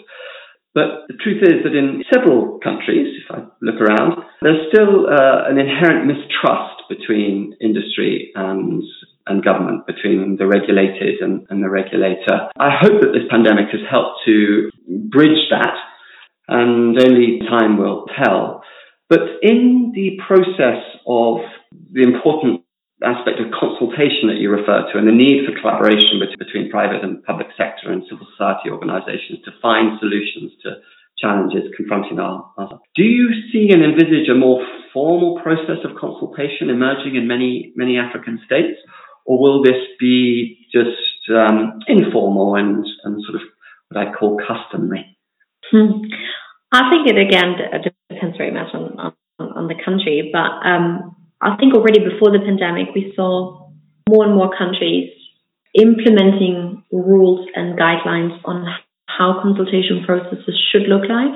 But 0.74 1.04
the 1.08 1.14
truth 1.22 1.42
is 1.42 1.64
that 1.64 1.76
in 1.76 2.02
several 2.12 2.58
countries, 2.64 3.12
if 3.20 3.30
I 3.30 3.44
look 3.60 3.80
around, 3.80 4.24
there's 4.40 4.72
still 4.72 5.06
uh, 5.06 5.44
an 5.48 5.58
inherent 5.58 6.06
mistrust 6.06 6.88
between 6.88 7.56
industry 7.60 8.32
and 8.34 8.82
and 9.26 9.44
government, 9.44 9.86
between 9.86 10.36
the 10.36 10.46
regulated 10.46 11.20
and, 11.20 11.46
and 11.48 11.62
the 11.62 11.70
regulator. 11.70 12.50
I 12.58 12.70
hope 12.80 13.00
that 13.02 13.12
this 13.12 13.22
pandemic 13.30 13.66
has 13.70 13.80
helped 13.88 14.18
to 14.26 14.68
bridge 15.10 15.46
that, 15.50 15.76
and 16.48 17.00
only 17.00 17.38
time 17.48 17.78
will 17.78 18.06
tell. 18.22 18.64
But 19.08 19.20
in 19.42 19.92
the 19.94 20.18
process 20.26 20.82
of 21.06 21.38
the 21.92 22.02
important 22.02 22.61
aspect 23.04 23.38
of 23.38 23.50
consultation 23.52 24.30
that 24.30 24.38
you 24.38 24.50
refer 24.50 24.86
to 24.90 24.98
and 24.98 25.06
the 25.06 25.14
need 25.14 25.44
for 25.46 25.54
collaboration 25.60 26.18
between 26.18 26.70
private 26.70 27.02
and 27.02 27.22
public 27.24 27.48
sector 27.56 27.90
and 27.90 28.02
civil 28.08 28.26
society 28.34 28.70
organizations 28.70 29.42
to 29.44 29.50
find 29.60 29.98
solutions 29.98 30.52
to 30.62 30.80
challenges 31.18 31.70
confronting 31.76 32.18
our, 32.18 32.50
our, 32.58 32.80
do 32.96 33.02
you 33.02 33.30
see 33.52 33.70
and 33.70 33.84
envisage 33.84 34.28
a 34.28 34.34
more 34.34 34.64
formal 34.92 35.38
process 35.42 35.78
of 35.84 35.96
consultation 35.96 36.70
emerging 36.70 37.14
in 37.14 37.28
many 37.28 37.72
many 37.76 37.98
african 37.98 38.40
states? 38.44 38.78
Or 39.24 39.38
will 39.38 39.62
this 39.62 39.78
be 40.00 40.66
just 40.72 41.30
um, 41.30 41.78
informal 41.86 42.56
and, 42.56 42.84
and 43.04 43.22
sort 43.22 43.36
of 43.36 43.42
what 43.88 44.06
i 44.06 44.12
call 44.12 44.36
customary? 44.36 45.16
Hmm. 45.70 46.02
i 46.72 46.90
think 46.90 47.06
it 47.06 47.16
again 47.16 47.54
depends 48.10 48.36
very 48.36 48.50
much 48.50 48.74
on, 48.74 48.98
on, 48.98 49.12
on 49.38 49.68
the 49.68 49.78
country 49.84 50.30
but 50.32 50.66
um, 50.68 51.14
I 51.42 51.56
think 51.58 51.74
already 51.74 51.98
before 51.98 52.30
the 52.30 52.38
pandemic, 52.38 52.94
we 52.94 53.12
saw 53.16 53.68
more 54.08 54.24
and 54.24 54.34
more 54.34 54.50
countries 54.56 55.10
implementing 55.74 56.84
rules 56.92 57.48
and 57.54 57.78
guidelines 57.78 58.38
on 58.44 58.66
how 59.08 59.40
consultation 59.42 60.04
processes 60.06 60.54
should 60.70 60.86
look 60.86 61.02
like. 61.08 61.34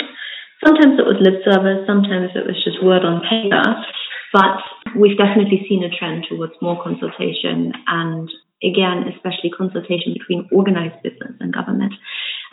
Sometimes 0.65 0.99
it 0.99 1.05
was 1.09 1.21
lip 1.21 1.43
service, 1.45 1.85
sometimes 1.87 2.33
it 2.35 2.47
was 2.47 2.57
just 2.65 2.85
word 2.85 3.05
on 3.05 3.21
paper. 3.27 3.65
But 4.33 4.61
we've 4.95 5.17
definitely 5.17 5.65
seen 5.69 5.83
a 5.85 5.91
trend 5.91 6.27
towards 6.29 6.53
more 6.61 6.83
consultation 6.83 7.73
and 7.87 8.29
again, 8.63 9.05
especially 9.13 9.51
consultation 9.51 10.15
between 10.15 10.49
organized 10.53 11.03
business 11.03 11.37
and 11.41 11.53
government. 11.53 11.93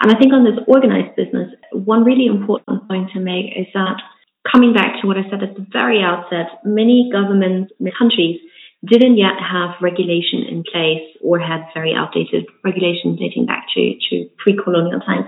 And 0.02 0.12
I 0.12 0.20
think 0.20 0.34
on 0.34 0.44
this 0.44 0.60
organized 0.68 1.16
business, 1.16 1.52
one 1.72 2.04
really 2.04 2.26
important 2.26 2.88
point 2.88 3.12
to 3.14 3.20
make 3.20 3.52
is 3.56 3.68
that 3.74 4.02
coming 4.50 4.74
back 4.74 5.02
to 5.02 5.08
what 5.08 5.18
I 5.18 5.24
said 5.30 5.44
at 5.44 5.56
the 5.56 5.66
very 5.72 6.02
outset, 6.02 6.60
many 6.64 7.10
governments, 7.12 7.74
many 7.80 7.96
countries 7.98 8.40
didn't 8.86 9.18
yet 9.18 9.40
have 9.40 9.80
regulation 9.82 10.44
in 10.44 10.64
place 10.64 11.08
or 11.24 11.40
had 11.40 11.64
very 11.74 11.94
outdated 11.96 12.46
regulation 12.64 13.16
dating 13.16 13.46
back 13.46 13.66
to, 13.74 13.96
to 14.10 14.28
pre-colonial 14.38 15.00
times. 15.00 15.26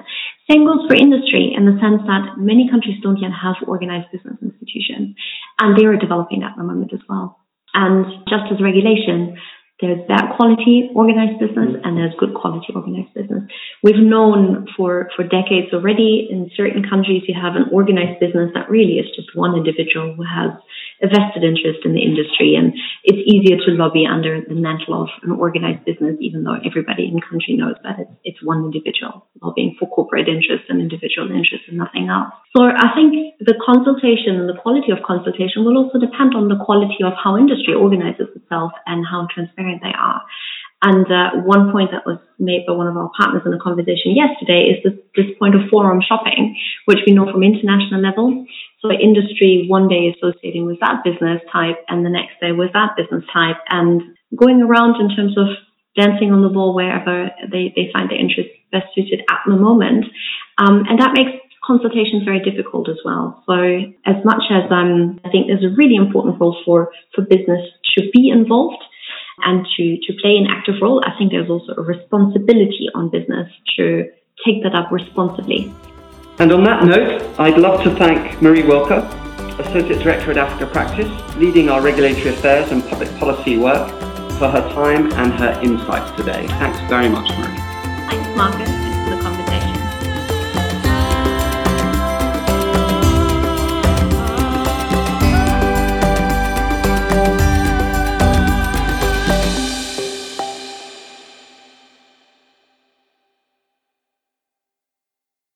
Same 0.51 0.65
goes 0.65 0.83
for 0.87 0.95
industry 0.95 1.55
in 1.55 1.65
the 1.65 1.79
sense 1.79 2.03
that 2.05 2.35
many 2.37 2.69
countries 2.69 2.99
don't 3.01 3.17
yet 3.17 3.31
have 3.31 3.55
organized 3.67 4.11
business 4.11 4.35
institutions 4.43 5.15
and 5.59 5.79
they 5.79 5.85
are 5.85 5.95
developing 5.95 6.43
at 6.43 6.51
the 6.57 6.63
moment 6.63 6.91
as 6.93 6.99
well. 7.07 7.39
And 7.73 8.05
just 8.27 8.51
as 8.51 8.61
regulation, 8.61 9.37
there's 9.81 9.99
bad 10.07 10.31
quality 10.37 10.87
organized 10.95 11.39
business 11.39 11.75
mm-hmm. 11.75 11.83
and 11.83 11.97
there's 11.97 12.15
good 12.15 12.33
quality 12.33 12.71
organized 12.73 13.13
business. 13.13 13.43
We've 13.83 13.99
known 13.99 14.67
for, 14.77 15.09
for 15.15 15.23
decades 15.23 15.73
already 15.73 16.27
in 16.31 16.49
certain 16.55 16.87
countries 16.87 17.23
you 17.27 17.35
have 17.35 17.59
an 17.59 17.67
organized 17.75 18.23
business 18.23 18.51
that 18.55 18.69
really 18.71 19.03
is 19.03 19.11
just 19.15 19.35
one 19.35 19.51
individual 19.51 20.15
who 20.15 20.23
has 20.23 20.55
a 21.03 21.11
vested 21.11 21.43
interest 21.43 21.83
in 21.83 21.91
the 21.91 21.99
industry 21.99 22.55
and 22.55 22.71
it's 23.03 23.19
easier 23.27 23.59
to 23.59 23.75
lobby 23.75 24.07
under 24.07 24.39
the 24.39 24.55
mantle 24.55 25.03
of 25.03 25.09
an 25.27 25.35
organized 25.35 25.83
business 25.83 26.15
even 26.23 26.47
though 26.47 26.55
everybody 26.63 27.11
in 27.11 27.19
the 27.19 27.25
country 27.27 27.59
knows 27.59 27.75
that 27.83 27.99
it's, 27.99 28.15
it's 28.23 28.41
one 28.47 28.63
individual 28.63 29.27
lobbying 29.43 29.75
for 29.75 29.91
corporate 29.91 30.31
interests 30.31 30.71
and 30.71 30.79
individual 30.79 31.27
interests 31.27 31.67
and 31.67 31.75
nothing 31.75 32.07
else. 32.07 32.31
So 32.55 32.63
I 32.63 32.95
think 32.95 33.35
the 33.43 33.59
consultation 33.59 34.39
and 34.39 34.47
the 34.47 34.55
quality 34.55 34.95
of 34.95 35.03
consultation 35.03 35.67
will 35.67 35.75
also 35.75 35.99
depend 35.99 36.31
on 36.31 36.47
the 36.47 36.55
quality 36.63 37.03
of 37.03 37.11
how 37.19 37.35
industry 37.35 37.75
organizes 37.75 38.31
itself 38.31 38.71
and 38.87 39.03
how 39.03 39.27
transparent 39.27 39.64
they 39.81 39.93
are. 39.97 40.21
And 40.81 41.07
uh, 41.09 41.41
one 41.41 41.71
point 41.71 41.89
that 41.91 42.05
was 42.05 42.19
made 42.37 42.65
by 42.67 42.73
one 42.73 42.85
of 42.85 42.97
our 42.97 43.09
partners 43.17 43.41
in 43.45 43.51
the 43.51 43.57
conversation 43.57 44.13
yesterday 44.13 44.69
is 44.69 44.83
this, 44.85 44.93
this 45.15 45.33
point 45.39 45.55
of 45.55 45.65
forum 45.71 45.97
shopping, 46.05 46.53
which 46.85 46.99
we 47.07 47.13
know 47.13 47.25
from 47.25 47.41
international 47.41 48.05
level. 48.05 48.45
So 48.81 48.91
industry 48.91 49.65
one 49.65 49.87
day 49.87 50.13
associating 50.13 50.67
with 50.67 50.77
that 50.85 51.01
business 51.01 51.41
type 51.49 51.81
and 51.89 52.05
the 52.05 52.13
next 52.13 52.37
day 52.37 52.51
with 52.51 52.69
that 52.77 52.93
business 52.93 53.25
type 53.33 53.57
and 53.69 54.01
going 54.35 54.61
around 54.61 55.01
in 55.01 55.09
terms 55.15 55.33
of 55.39 55.57
dancing 55.97 56.29
on 56.29 56.43
the 56.43 56.53
ball 56.53 56.75
wherever 56.75 57.31
they, 57.49 57.73
they 57.73 57.89
find 57.89 58.11
their 58.11 58.19
interest 58.19 58.51
best 58.71 58.85
suited 58.93 59.23
at 59.25 59.41
the 59.47 59.55
moment. 59.55 60.05
Um, 60.59 60.83
and 60.85 60.99
that 60.99 61.17
makes 61.17 61.33
consultations 61.65 62.23
very 62.23 62.43
difficult 62.43 62.89
as 62.89 62.99
well. 63.03 63.41
So 63.47 63.57
as 64.05 64.21
much 64.23 64.43
as 64.51 64.69
um, 64.69 65.19
I 65.25 65.31
think 65.31 65.47
there's 65.47 65.65
a 65.65 65.73
really 65.73 65.95
important 65.95 66.39
role 66.39 66.61
for, 66.65 66.91
for 67.15 67.23
business 67.23 67.63
to 67.97 68.05
be 68.13 68.29
involved, 68.29 68.83
and 69.39 69.65
to, 69.77 69.97
to 69.97 70.13
play 70.21 70.37
an 70.37 70.47
active 70.49 70.75
role, 70.81 71.01
I 71.05 71.17
think 71.17 71.31
there's 71.31 71.49
also 71.49 71.73
a 71.77 71.81
responsibility 71.81 72.87
on 72.93 73.09
business 73.09 73.51
to 73.77 74.09
take 74.45 74.63
that 74.63 74.75
up 74.75 74.91
responsibly. 74.91 75.73
And 76.39 76.51
on 76.51 76.63
that 76.65 76.83
note, 76.83 77.39
I'd 77.39 77.57
love 77.57 77.83
to 77.83 77.95
thank 77.95 78.41
Marie 78.41 78.63
Wilker, 78.63 79.03
Associate 79.59 80.01
Director 80.01 80.31
at 80.31 80.37
Africa 80.37 80.67
Practice, 80.67 81.37
leading 81.37 81.69
our 81.69 81.81
regulatory 81.81 82.29
affairs 82.29 82.71
and 82.71 82.83
public 82.87 83.09
policy 83.17 83.57
work, 83.57 83.89
for 84.37 84.49
her 84.49 84.61
time 84.73 85.11
and 85.13 85.33
her 85.33 85.59
insights 85.63 86.11
today. 86.17 86.45
Thanks 86.47 86.79
very 86.89 87.07
much, 87.07 87.29
Marie. 87.37 87.55
Thanks, 88.09 88.35
Marcus. 88.35 88.69
For 88.69 89.15
the 89.15 89.21
conversation. 89.21 89.64